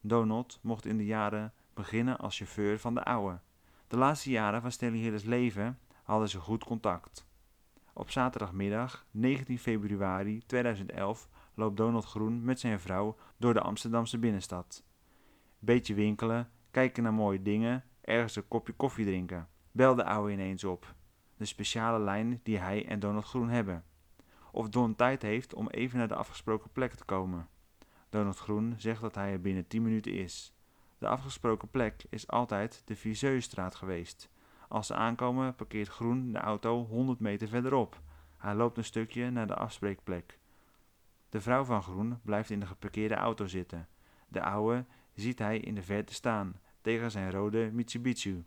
Donald 0.00 0.58
mocht 0.62 0.86
in 0.86 0.96
de 0.96 1.06
jaren 1.06 1.52
beginnen 1.74 2.18
als 2.18 2.36
chauffeur 2.36 2.78
van 2.78 2.94
de 2.94 3.04
oude. 3.04 3.40
De 3.88 3.96
laatste 3.96 4.30
jaren 4.30 4.60
van 4.60 4.72
Stanley 4.72 4.98
Hillis' 4.98 5.24
leven 5.24 5.78
hadden 6.02 6.28
ze 6.28 6.38
goed 6.38 6.64
contact. 6.64 7.26
Op 7.92 8.10
zaterdagmiddag 8.10 9.06
19 9.10 9.58
februari 9.58 10.42
2011 10.46 11.28
loopt 11.54 11.76
Donald 11.76 12.04
Groen 12.04 12.44
met 12.44 12.60
zijn 12.60 12.80
vrouw 12.80 13.16
door 13.36 13.54
de 13.54 13.60
Amsterdamse 13.60 14.18
binnenstad. 14.18 14.84
Beetje 15.58 15.94
winkelen, 15.94 16.50
kijken 16.70 17.02
naar 17.02 17.14
mooie 17.14 17.42
dingen, 17.42 17.84
ergens 18.00 18.36
een 18.36 18.48
kopje 18.48 18.72
koffie 18.72 19.04
drinken. 19.04 19.48
Bel 19.72 19.94
de 19.94 20.04
ouwe 20.04 20.32
ineens 20.32 20.64
op. 20.64 20.94
De 21.36 21.44
speciale 21.44 21.98
lijn 21.98 22.40
die 22.42 22.58
hij 22.58 22.86
en 22.86 23.00
Donald 23.00 23.24
Groen 23.24 23.48
hebben. 23.48 23.84
of 24.52 24.68
Don 24.68 24.94
tijd 24.94 25.22
heeft 25.22 25.54
om 25.54 25.68
even 25.68 25.98
naar 25.98 26.08
de 26.08 26.14
afgesproken 26.14 26.70
plek 26.72 26.94
te 26.94 27.04
komen. 27.04 27.48
Donald 28.08 28.38
Groen 28.38 28.74
zegt 28.76 29.00
dat 29.00 29.14
hij 29.14 29.32
er 29.32 29.40
binnen 29.40 29.66
10 29.66 29.82
minuten 29.82 30.12
is. 30.12 30.52
De 30.98 31.08
afgesproken 31.08 31.70
plek 31.70 32.04
is 32.10 32.28
altijd 32.28 32.82
de 32.84 32.96
Viseustraat 32.96 33.74
geweest. 33.74 34.30
Als 34.68 34.86
ze 34.86 34.94
aankomen 34.94 35.54
parkeert 35.54 35.88
Groen 35.88 36.32
de 36.32 36.38
auto 36.38 36.84
100 36.86 37.20
meter 37.20 37.48
verderop. 37.48 38.00
Hij 38.36 38.54
loopt 38.54 38.76
een 38.76 38.84
stukje 38.84 39.30
naar 39.30 39.46
de 39.46 39.54
afspreekplek. 39.54 40.38
De 41.28 41.40
vrouw 41.40 41.64
van 41.64 41.82
Groen 41.82 42.20
blijft 42.22 42.50
in 42.50 42.60
de 42.60 42.66
geparkeerde 42.66 43.14
auto 43.14 43.46
zitten. 43.46 43.88
De 44.28 44.42
oude 44.42 44.84
ziet 45.14 45.38
hij 45.38 45.58
in 45.58 45.74
de 45.74 45.82
verte 45.82 46.14
staan, 46.14 46.60
tegen 46.80 47.10
zijn 47.10 47.30
rode 47.30 47.70
Mitsubishi. 47.72 48.44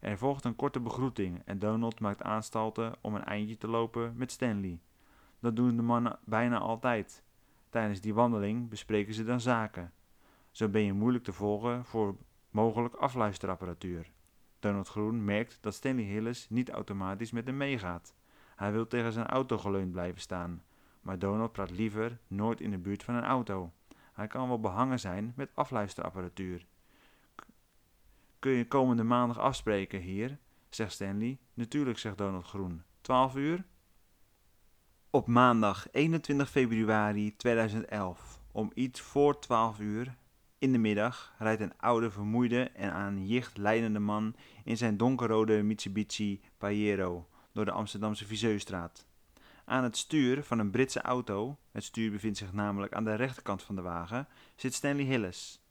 Er 0.00 0.18
volgt 0.18 0.44
een 0.44 0.56
korte 0.56 0.80
begroeting 0.80 1.42
en 1.44 1.58
Donald 1.58 2.00
maakt 2.00 2.22
aanstalten 2.22 2.94
om 3.00 3.14
een 3.14 3.24
eindje 3.24 3.56
te 3.56 3.68
lopen 3.68 4.16
met 4.16 4.32
Stanley. 4.32 4.80
Dat 5.40 5.56
doen 5.56 5.76
de 5.76 5.82
mannen 5.82 6.18
bijna 6.24 6.58
altijd. 6.58 7.22
Tijdens 7.68 8.00
die 8.00 8.14
wandeling 8.14 8.68
bespreken 8.68 9.14
ze 9.14 9.24
dan 9.24 9.40
zaken. 9.40 9.92
Zo 10.50 10.68
ben 10.68 10.82
je 10.82 10.92
moeilijk 10.92 11.24
te 11.24 11.32
volgen 11.32 11.84
voor 11.84 12.16
mogelijk 12.50 12.94
afluisterapparatuur. 12.94 14.10
Donald 14.58 14.88
Groen 14.88 15.24
merkt 15.24 15.58
dat 15.60 15.74
Stanley 15.74 16.04
Hillis 16.04 16.48
niet 16.50 16.70
automatisch 16.70 17.30
met 17.30 17.46
hem 17.46 17.56
meegaat. 17.56 18.14
Hij 18.56 18.72
wil 18.72 18.86
tegen 18.86 19.12
zijn 19.12 19.26
auto 19.26 19.58
geleund 19.58 19.92
blijven 19.92 20.20
staan, 20.20 20.62
maar 21.00 21.18
Donald 21.18 21.52
praat 21.52 21.70
liever 21.70 22.18
nooit 22.26 22.60
in 22.60 22.70
de 22.70 22.78
buurt 22.78 23.02
van 23.02 23.14
een 23.14 23.24
auto. 23.24 23.72
Hij 24.12 24.26
kan 24.26 24.48
wel 24.48 24.60
behangen 24.60 25.00
zijn 25.00 25.32
met 25.36 25.50
afluisterapparatuur. 25.54 26.66
Kun 28.38 28.52
je 28.52 28.68
komende 28.68 29.02
maandag 29.02 29.38
afspreken 29.38 30.00
hier? 30.00 30.38
zegt 30.68 30.92
Stanley. 30.92 31.38
Natuurlijk, 31.54 31.98
zegt 31.98 32.18
Donald 32.18 32.44
Groen. 32.44 32.82
12 33.00 33.36
uur? 33.36 33.64
Op 35.10 35.26
maandag 35.26 35.86
21 35.92 36.50
februari 36.50 37.36
2011, 37.36 38.40
om 38.52 38.70
iets 38.74 39.00
voor 39.00 39.38
12 39.38 39.78
uur 39.78 40.16
in 40.58 40.72
de 40.72 40.78
middag, 40.78 41.34
rijdt 41.38 41.60
een 41.60 41.78
oude, 41.78 42.10
vermoeide 42.10 42.62
en 42.62 42.92
aan 42.92 43.26
jicht 43.26 43.56
leidende 43.56 43.98
man 43.98 44.34
in 44.64 44.76
zijn 44.76 44.96
donkerrode 44.96 45.62
Mitsubishi 45.62 46.40
Pajero 46.58 47.28
door 47.52 47.64
de 47.64 47.70
Amsterdamse 47.70 48.26
Viseustraat. 48.26 49.06
Aan 49.64 49.82
het 49.84 49.96
stuur 49.96 50.44
van 50.44 50.58
een 50.58 50.70
Britse 50.70 51.00
auto, 51.00 51.58
het 51.70 51.84
stuur 51.84 52.10
bevindt 52.10 52.38
zich 52.38 52.52
namelijk 52.52 52.92
aan 52.92 53.04
de 53.04 53.14
rechterkant 53.14 53.62
van 53.62 53.74
de 53.74 53.82
wagen, 53.82 54.28
zit 54.56 54.74
Stanley 54.74 55.04
Hillis. 55.04 55.62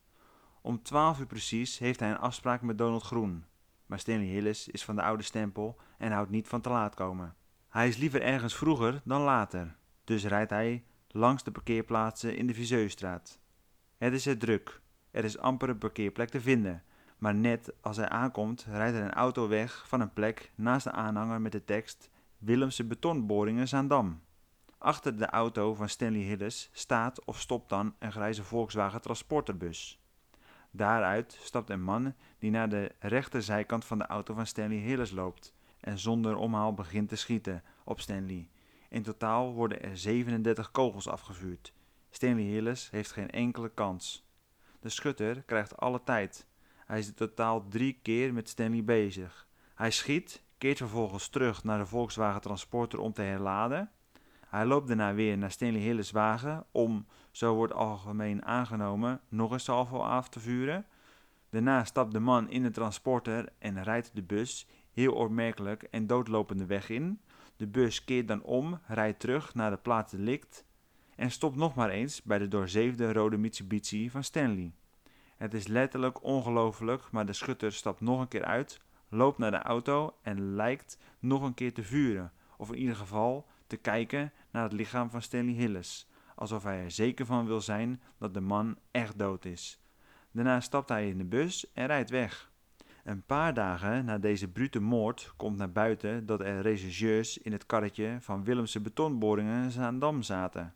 Om 0.62 0.84
12 0.84 1.20
uur 1.20 1.26
precies 1.26 1.78
heeft 1.78 2.00
hij 2.00 2.10
een 2.10 2.18
afspraak 2.18 2.62
met 2.62 2.78
Donald 2.78 3.04
Groen. 3.04 3.46
Maar 3.86 4.00
Stanley 4.00 4.26
Hillis 4.26 4.68
is 4.68 4.84
van 4.84 4.96
de 4.96 5.02
oude 5.04 5.24
stempel 5.24 5.78
en 5.98 6.12
houdt 6.12 6.30
niet 6.30 6.48
van 6.48 6.62
te 6.62 6.70
laat 6.70 6.96
komen. 6.96 7.36
Hij 7.70 7.88
is 7.88 7.98
liever 7.98 8.22
ergens 8.22 8.56
vroeger 8.56 9.02
dan 9.04 9.22
later, 9.22 9.76
dus 10.04 10.26
rijdt 10.26 10.50
hij 10.50 10.84
langs 11.08 11.44
de 11.44 11.52
parkeerplaatsen 11.52 12.38
in 12.38 12.48
de 12.48 12.54
Viseustraat. 12.54 13.40
Het 13.98 14.14
is 14.14 14.26
er 14.26 14.38
druk. 14.38 14.82
Er 15.12 15.24
is 15.24 15.38
amper 15.38 15.70
een 15.70 15.78
parkeerplek 15.78 16.30
te 16.30 16.42
vinden. 16.42 16.84
Maar 17.18 17.36
net 17.36 17.74
als 17.82 17.98
hij 17.98 18.10
aankomt, 18.10 18.66
rijdt 18.70 18.98
er 18.98 19.04
een 19.04 19.14
auto 19.14 19.48
weg 19.48 19.88
van 19.88 20.02
een 20.02 20.14
plek 20.14 20.52
naast 20.56 20.84
de 20.84 20.92
aanhanger 20.92 21.42
met 21.42 21.52
de 21.52 21.66
tekst 21.66 22.10
Willemse 22.38 22.84
betonboringen 22.84 23.68
Zaandam. 23.68 24.22
Achter 24.78 25.18
de 25.18 25.26
auto 25.26 25.74
van 25.74 25.90
Stanley 25.90 26.22
Hillis 26.22 26.70
staat 26.72 27.26
of 27.26 27.40
stopt 27.40 27.70
dan 27.70 27.96
een 28.00 28.12
grijze 28.12 28.44
Volkswagen 28.44 29.02
transporterbus. 29.02 30.02
Daaruit 30.72 31.38
stapt 31.42 31.70
een 31.70 31.84
man 31.84 32.14
die 32.40 32.52
naar 32.52 32.70
de 32.70 32.92
rechterzijkant 33.00 33.86
van 33.86 33.98
de 33.98 34.06
auto 34.06 34.34
van 34.34 34.46
Stanley 34.46 34.78
Hillis 34.78 35.12
loopt 35.12 35.54
en 35.80 36.00
zonder 36.00 36.36
omhaal 36.36 36.74
begint 36.74 37.10
te 37.10 37.16
schieten 37.16 37.64
op 37.84 38.00
Stanley. 38.00 38.50
In 38.90 39.04
totaal 39.04 39.54
worden 39.54 39.84
er 39.84 39.98
37 39.98 40.72
kogels 40.72 41.08
afgevuurd. 41.08 41.74
Stanley 42.10 42.44
Hillis 42.44 42.90
heeft 42.90 43.12
geen 43.12 43.30
enkele 43.30 43.70
kans. 43.70 44.26
De 44.80 44.90
schutter 44.90 45.42
krijgt 45.42 45.78
alle 45.78 46.04
tijd. 46.04 46.48
Hij 46.86 47.00
is 47.00 47.08
in 47.08 47.14
totaal 47.14 47.68
drie 47.68 48.00
keer 48.02 48.34
met 48.34 48.50
Stanley 48.50 48.84
bezig. 48.84 49.48
Hij 49.76 49.92
schiet, 49.92 50.44
keert 50.58 50.78
vervolgens 50.78 51.28
terug 51.28 51.64
naar 51.64 51.78
de 51.78 51.86
Volkswagen 51.86 52.42
Transporter 52.42 53.00
om 53.00 53.14
te 53.14 53.22
herladen. 53.22 53.92
Hij 54.48 54.66
loopt 54.66 54.88
daarna 54.88 55.14
weer 55.14 55.38
naar 55.38 55.52
Stanley 55.52 55.82
Hillis 55.82 56.12
wagen 56.12 56.66
om, 56.72 57.06
zo 57.32 57.56
wordt 57.56 57.74
algemeen 57.74 58.46
aangenomen, 58.46 59.22
nog 59.30 59.52
een 59.52 59.60
salvo 59.60 60.00
af 60.00 60.30
te 60.30 60.40
vuren. 60.40 60.86
Daarna 61.50 61.84
stapt 61.84 62.12
de 62.12 62.20
man 62.20 62.50
in 62.50 62.64
de 62.64 62.72
transporter 62.72 63.50
en 63.60 63.84
rijdt 63.84 64.12
de 64.14 64.24
bus, 64.24 64.68
heel 64.98 65.14
opmerkelijk 65.14 65.84
en 65.84 66.08
doodlopende 66.08 66.66
weg 66.66 66.90
in. 66.90 67.20
De 67.58 67.68
bus 67.68 68.04
keert 68.04 68.28
dan 68.28 68.44
om, 68.44 68.80
rijdt 68.88 69.20
terug 69.20 69.56
naar 69.56 69.72
de 69.72 69.78
plaats 69.78 70.12
delict 70.12 70.66
en 71.16 71.32
stopt 71.32 71.56
nog 71.56 71.76
maar 71.76 71.90
eens 71.90 72.22
bij 72.22 72.38
de 72.38 72.48
doorzeefde 72.48 73.14
rode 73.14 73.38
Mitsubishi 73.38 74.10
van 74.10 74.24
Stanley. 74.24 74.72
Het 75.36 75.54
is 75.54 75.68
letterlijk 75.68 76.24
ongelooflijk, 76.24 77.12
maar 77.12 77.26
de 77.26 77.34
schutter 77.34 77.74
stapt 77.74 78.02
nog 78.02 78.20
een 78.20 78.28
keer 78.28 78.44
uit, 78.44 78.82
loopt 79.10 79.38
naar 79.38 79.52
de 79.52 79.62
auto 79.62 80.16
en 80.22 80.56
lijkt 80.56 80.98
nog 81.20 81.42
een 81.42 81.54
keer 81.54 81.74
te 81.74 81.84
vuren, 81.84 82.32
of 82.58 82.72
in 82.72 82.78
ieder 82.78 82.96
geval 82.96 83.48
te 83.68 83.78
kijken 83.78 84.32
naar 84.52 84.64
het 84.64 84.74
lichaam 84.74 85.10
van 85.10 85.22
Stanley 85.22 85.54
Hillis, 85.54 86.10
alsof 86.36 86.64
hij 86.64 86.84
er 86.84 86.92
zeker 86.92 87.26
van 87.26 87.46
wil 87.46 87.62
zijn 87.62 88.02
dat 88.18 88.34
de 88.34 88.42
man 88.42 88.78
echt 88.92 89.20
dood 89.20 89.46
is. 89.46 89.80
Daarna 90.32 90.60
stapt 90.60 90.90
hij 90.90 91.10
in 91.10 91.18
de 91.18 91.26
bus 91.26 91.74
en 91.74 91.86
rijdt 91.86 92.10
weg. 92.10 92.47
Een 93.08 93.24
paar 93.26 93.54
dagen 93.54 94.06
na 94.06 94.18
deze 94.18 94.48
brute 94.48 94.80
moord 94.80 95.34
komt 95.38 95.58
naar 95.58 95.72
buiten 95.72 96.26
dat 96.26 96.42
er 96.42 96.62
rechercheurs 96.62 97.38
in 97.38 97.52
het 97.52 97.66
karretje 97.66 98.18
van 98.22 98.44
Willemse 98.44 98.82
betonboringen 98.82 99.72
Zaandam 99.72 100.22
zaten. 100.22 100.76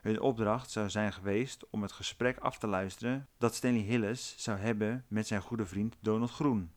Hun 0.00 0.20
opdracht 0.20 0.70
zou 0.70 0.90
zijn 0.90 1.12
geweest 1.12 1.70
om 1.70 1.82
het 1.82 1.92
gesprek 1.92 2.38
af 2.38 2.58
te 2.58 2.66
luisteren 2.66 3.28
dat 3.38 3.54
Stanley 3.54 3.80
Hillis 3.80 4.34
zou 4.38 4.58
hebben 4.58 5.04
met 5.08 5.26
zijn 5.26 5.40
goede 5.40 5.66
vriend 5.66 5.96
Donald 6.00 6.30
Groen. 6.30 6.70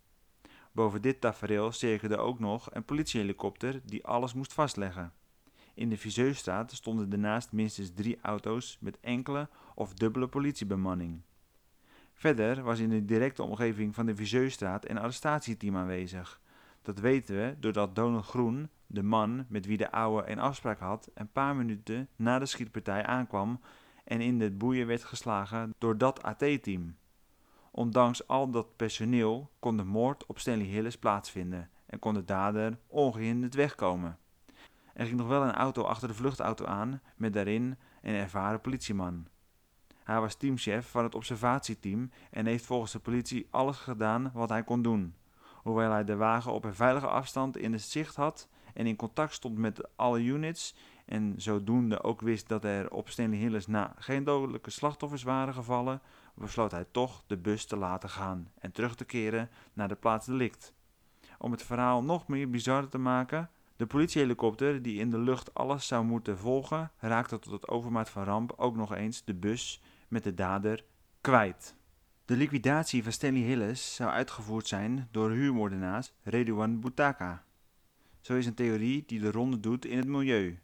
Boven 0.71 1.01
dit 1.01 1.21
tafereel 1.21 1.71
cirkelde 1.71 2.17
ook 2.17 2.39
nog 2.39 2.67
een 2.71 2.85
politiehelikopter 2.85 3.81
die 3.85 4.05
alles 4.05 4.33
moest 4.33 4.53
vastleggen. 4.53 5.13
In 5.73 5.89
de 5.89 5.97
Viseusstraat 5.97 6.71
stonden 6.71 7.09
daarnaast 7.09 7.51
minstens 7.51 7.91
drie 7.93 8.17
auto's 8.21 8.77
met 8.81 8.99
enkele 8.99 9.49
of 9.75 9.93
dubbele 9.93 10.27
politiebemanning. 10.27 11.21
Verder 12.23 12.63
was 12.63 12.79
in 12.79 12.89
de 12.89 13.05
directe 13.05 13.43
omgeving 13.43 13.95
van 13.95 14.05
de 14.05 14.15
Viseusstraat 14.15 14.89
een 14.89 14.97
arrestatieteam 14.97 15.77
aanwezig. 15.77 16.41
Dat 16.81 16.99
weten 16.99 17.35
we 17.35 17.55
doordat 17.59 17.95
Donald 17.95 18.25
Groen, 18.25 18.69
de 18.87 19.03
man 19.03 19.45
met 19.47 19.65
wie 19.65 19.77
de 19.77 19.91
oude 19.91 20.29
een 20.29 20.39
afspraak 20.39 20.79
had, 20.79 21.11
een 21.13 21.31
paar 21.31 21.55
minuten 21.55 22.07
na 22.15 22.39
de 22.39 22.45
schietpartij 22.45 23.05
aankwam 23.05 23.59
en 24.03 24.21
in 24.21 24.39
de 24.39 24.51
boeien 24.51 24.87
werd 24.87 25.03
geslagen 25.03 25.73
door 25.77 25.97
dat 25.97 26.23
AT-team. 26.23 26.95
Ondanks 27.71 28.27
al 28.27 28.49
dat 28.49 28.75
personeel 28.75 29.51
kon 29.59 29.77
de 29.77 29.83
moord 29.83 30.25
op 30.25 30.39
Stanley 30.39 30.65
Hillis 30.65 30.97
plaatsvinden 30.97 31.69
en 31.85 31.99
kon 31.99 32.13
de 32.13 32.25
dader 32.25 32.77
ongehinderd 32.87 33.53
wegkomen. 33.53 34.17
Er 34.93 35.05
ging 35.05 35.17
nog 35.17 35.27
wel 35.27 35.43
een 35.43 35.53
auto 35.53 35.83
achter 35.83 36.07
de 36.07 36.13
vluchtauto 36.13 36.65
aan 36.65 37.01
met 37.15 37.33
daarin 37.33 37.77
een 38.01 38.15
ervaren 38.15 38.61
politieman. 38.61 39.27
Hij 40.03 40.19
was 40.19 40.35
teamchef 40.35 40.89
van 40.89 41.03
het 41.03 41.15
observatieteam 41.15 42.11
en 42.31 42.45
heeft 42.45 42.65
volgens 42.65 42.91
de 42.91 42.99
politie 42.99 43.47
alles 43.49 43.77
gedaan 43.77 44.31
wat 44.33 44.49
hij 44.49 44.63
kon 44.63 44.81
doen. 44.81 45.15
Hoewel 45.63 45.91
hij 45.91 46.03
de 46.03 46.15
wagen 46.15 46.51
op 46.51 46.63
een 46.63 46.75
veilige 46.75 47.07
afstand 47.07 47.57
in 47.57 47.71
het 47.71 47.81
zicht 47.81 48.15
had 48.15 48.47
en 48.73 48.85
in 48.85 48.95
contact 48.95 49.33
stond 49.33 49.57
met 49.57 49.89
alle 49.95 50.23
units 50.23 50.75
en 51.05 51.33
zodoende 51.37 52.03
ook 52.03 52.21
wist 52.21 52.47
dat 52.47 52.63
er 52.63 52.91
op 52.91 53.09
Stanley 53.09 53.37
Hillis 53.37 53.67
na 53.67 53.93
geen 53.97 54.23
dodelijke 54.23 54.69
slachtoffers 54.69 55.23
waren 55.23 55.53
gevallen, 55.53 56.01
besloot 56.33 56.71
hij 56.71 56.85
toch 56.91 57.23
de 57.27 57.37
bus 57.37 57.65
te 57.65 57.75
laten 57.75 58.09
gaan 58.09 58.51
en 58.59 58.71
terug 58.71 58.95
te 58.95 59.05
keren 59.05 59.49
naar 59.73 59.87
de 59.87 59.95
plaats 59.95 60.25
delict. 60.25 60.73
Om 61.37 61.51
het 61.51 61.63
verhaal 61.63 62.03
nog 62.03 62.27
meer 62.27 62.49
bizar 62.49 62.87
te 62.87 62.97
maken, 62.97 63.49
de 63.75 63.85
politiehelikopter 63.85 64.81
die 64.81 64.99
in 64.99 65.09
de 65.09 65.17
lucht 65.17 65.53
alles 65.53 65.87
zou 65.87 66.05
moeten 66.05 66.37
volgen, 66.37 66.91
raakte 66.97 67.39
tot 67.39 67.51
het 67.51 67.67
overmaat 67.67 68.09
van 68.09 68.23
ramp 68.23 68.53
ook 68.57 68.75
nog 68.75 68.93
eens 68.93 69.23
de 69.23 69.33
bus 69.33 69.81
met 70.13 70.23
de 70.23 70.33
dader 70.33 70.85
kwijt. 71.21 71.75
De 72.25 72.35
liquidatie 72.35 73.03
van 73.03 73.11
Stanley 73.11 73.41
Hillis 73.41 73.95
zou 73.95 74.09
uitgevoerd 74.09 74.67
zijn 74.67 75.07
door 75.11 75.31
huurmoordenaars 75.31 76.13
Redouan 76.23 76.79
Boutaka. 76.79 77.43
Zo 78.21 78.35
is 78.35 78.45
een 78.45 78.53
theorie 78.53 79.03
die 79.07 79.19
de 79.19 79.31
ronde 79.31 79.59
doet 79.59 79.85
in 79.85 79.97
het 79.97 80.07
milieu. 80.07 80.59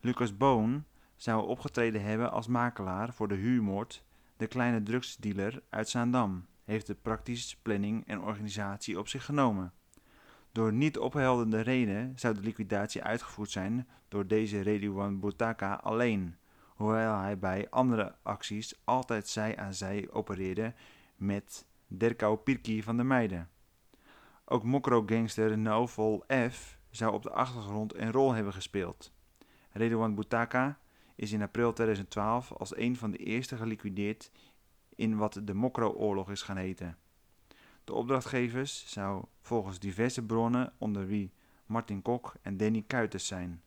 Lucas 0.00 0.36
Boon 0.36 0.84
zou 1.16 1.46
opgetreden 1.46 2.02
hebben 2.02 2.30
als 2.30 2.46
makelaar 2.46 3.12
voor 3.12 3.28
de 3.28 3.34
huurmoord. 3.34 4.04
De 4.36 4.46
kleine 4.46 4.82
drugsdealer 4.82 5.62
uit 5.68 5.88
Zaandam 5.88 6.46
heeft 6.64 6.86
de 6.86 6.94
praktische 6.94 7.56
planning 7.62 8.06
en 8.06 8.20
organisatie 8.20 8.98
op 8.98 9.08
zich 9.08 9.24
genomen. 9.24 9.72
Door 10.52 10.72
niet 10.72 10.98
opheldende 10.98 11.60
redenen 11.60 12.12
zou 12.18 12.34
de 12.34 12.40
liquidatie 12.40 13.02
uitgevoerd 13.02 13.50
zijn 13.50 13.88
door 14.08 14.26
deze 14.26 14.60
Redouan 14.60 15.20
Boutaka 15.20 15.74
alleen 15.74 16.36
hoewel 16.84 17.18
hij 17.18 17.38
bij 17.38 17.70
andere 17.70 18.14
acties 18.22 18.74
altijd 18.84 19.28
zij 19.28 19.56
aan 19.56 19.74
zij 19.74 20.08
opereerde 20.10 20.74
met 21.16 21.66
Derkau 21.86 22.36
Pirki 22.36 22.82
van 22.82 22.96
der 22.96 23.06
Meijden. 23.06 23.50
Ook 24.44 24.64
mokro-gangster 24.64 25.58
Novel 25.58 26.24
F. 26.50 26.78
zou 26.90 27.12
op 27.12 27.22
de 27.22 27.30
achtergrond 27.30 27.94
een 27.94 28.12
rol 28.12 28.32
hebben 28.32 28.52
gespeeld. 28.52 29.12
Redouan 29.70 30.14
Boutaka 30.14 30.78
is 31.14 31.32
in 31.32 31.42
april 31.42 31.72
2012 31.72 32.52
als 32.52 32.76
een 32.76 32.96
van 32.96 33.10
de 33.10 33.18
eerste 33.18 33.56
geliquideerd 33.56 34.30
in 34.94 35.16
wat 35.16 35.40
de 35.44 35.54
Mokro-oorlog 35.54 36.30
is 36.30 36.42
gaan 36.42 36.56
heten. 36.56 36.96
De 37.84 37.92
opdrachtgevers 37.92 38.92
zou 38.92 39.24
volgens 39.40 39.78
diverse 39.78 40.22
bronnen 40.22 40.72
onder 40.78 41.06
wie 41.06 41.32
Martin 41.66 42.02
Kok 42.02 42.34
en 42.42 42.56
Danny 42.56 42.84
Kuiters 42.86 43.26
zijn. 43.26 43.62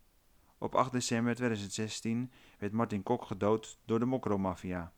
Op 0.59 0.75
8 0.75 0.91
december 0.91 1.35
2016 1.35 2.31
werd 2.59 2.73
Martin 2.73 3.03
Kok 3.03 3.25
gedood 3.25 3.79
door 3.85 3.99
de 3.99 4.05
Mokro-maffia. 4.05 4.93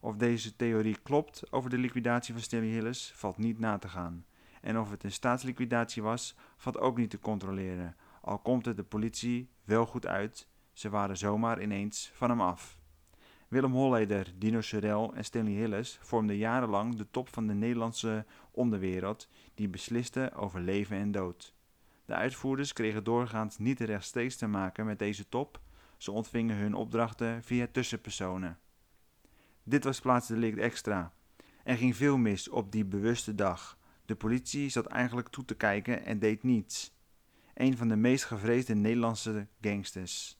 Of 0.00 0.16
deze 0.16 0.56
theorie 0.56 0.98
klopt 1.02 1.52
over 1.52 1.70
de 1.70 1.78
liquidatie 1.78 2.34
van 2.34 2.42
Stanley 2.42 2.68
Hillis 2.68 3.12
valt 3.14 3.38
niet 3.38 3.58
na 3.58 3.78
te 3.78 3.88
gaan. 3.88 4.24
En 4.60 4.78
of 4.78 4.90
het 4.90 5.04
een 5.04 5.12
staatsliquidatie 5.12 6.02
was, 6.02 6.36
valt 6.56 6.78
ook 6.78 6.96
niet 6.96 7.10
te 7.10 7.18
controleren, 7.18 7.96
al 8.20 8.38
komt 8.38 8.64
het 8.64 8.76
de 8.76 8.84
politie 8.84 9.50
wel 9.64 9.86
goed 9.86 10.06
uit, 10.06 10.48
ze 10.72 10.90
waren 10.90 11.16
zomaar 11.16 11.62
ineens 11.62 12.10
van 12.14 12.30
hem 12.30 12.40
af. 12.40 12.78
Willem 13.48 13.72
Holleder, 13.72 14.32
Dino 14.38 14.60
Sorel 14.60 15.14
en 15.14 15.24
Stanley 15.24 15.52
Hillis 15.52 15.98
vormden 16.02 16.36
jarenlang 16.36 16.94
de 16.94 17.10
top 17.10 17.28
van 17.28 17.46
de 17.46 17.54
Nederlandse 17.54 18.26
onderwereld 18.50 19.28
die 19.54 19.68
besliste 19.68 20.32
over 20.34 20.60
leven 20.60 20.96
en 20.96 21.12
dood. 21.12 21.54
De 22.04 22.14
uitvoerders 22.14 22.72
kregen 22.72 23.04
doorgaans 23.04 23.58
niet 23.58 23.80
rechtstreeks 23.80 24.36
te 24.36 24.46
maken 24.46 24.86
met 24.86 24.98
deze 24.98 25.28
top, 25.28 25.60
ze 25.96 26.10
ontvingen 26.10 26.56
hun 26.56 26.74
opdrachten 26.74 27.42
via 27.42 27.66
tussenpersonen. 27.72 28.58
Dit 29.62 29.84
was 29.84 30.00
plaatsdelict 30.00 30.58
extra. 30.58 31.12
Er 31.62 31.76
ging 31.76 31.96
veel 31.96 32.16
mis 32.16 32.48
op 32.48 32.72
die 32.72 32.84
bewuste 32.84 33.34
dag. 33.34 33.78
De 34.04 34.14
politie 34.14 34.68
zat 34.68 34.86
eigenlijk 34.86 35.28
toe 35.28 35.44
te 35.44 35.54
kijken 35.54 36.04
en 36.04 36.18
deed 36.18 36.42
niets. 36.42 36.92
Een 37.54 37.76
van 37.76 37.88
de 37.88 37.96
meest 37.96 38.24
gevreesde 38.24 38.74
Nederlandse 38.74 39.46
gangsters. 39.60 40.38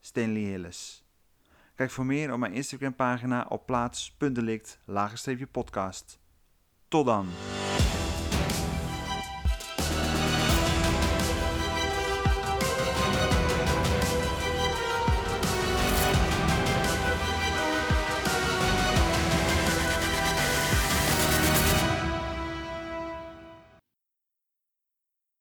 Stanley 0.00 0.42
Hillis. 0.42 1.04
Kijk 1.74 1.90
voor 1.90 2.06
meer 2.06 2.32
op 2.32 2.38
mijn 2.38 2.52
Instagram 2.52 2.94
pagina 2.94 3.46
op 3.48 3.66
plaats.delict 3.66 4.78
podcast. 5.52 6.20
Tot 6.88 7.06
dan! 7.06 7.28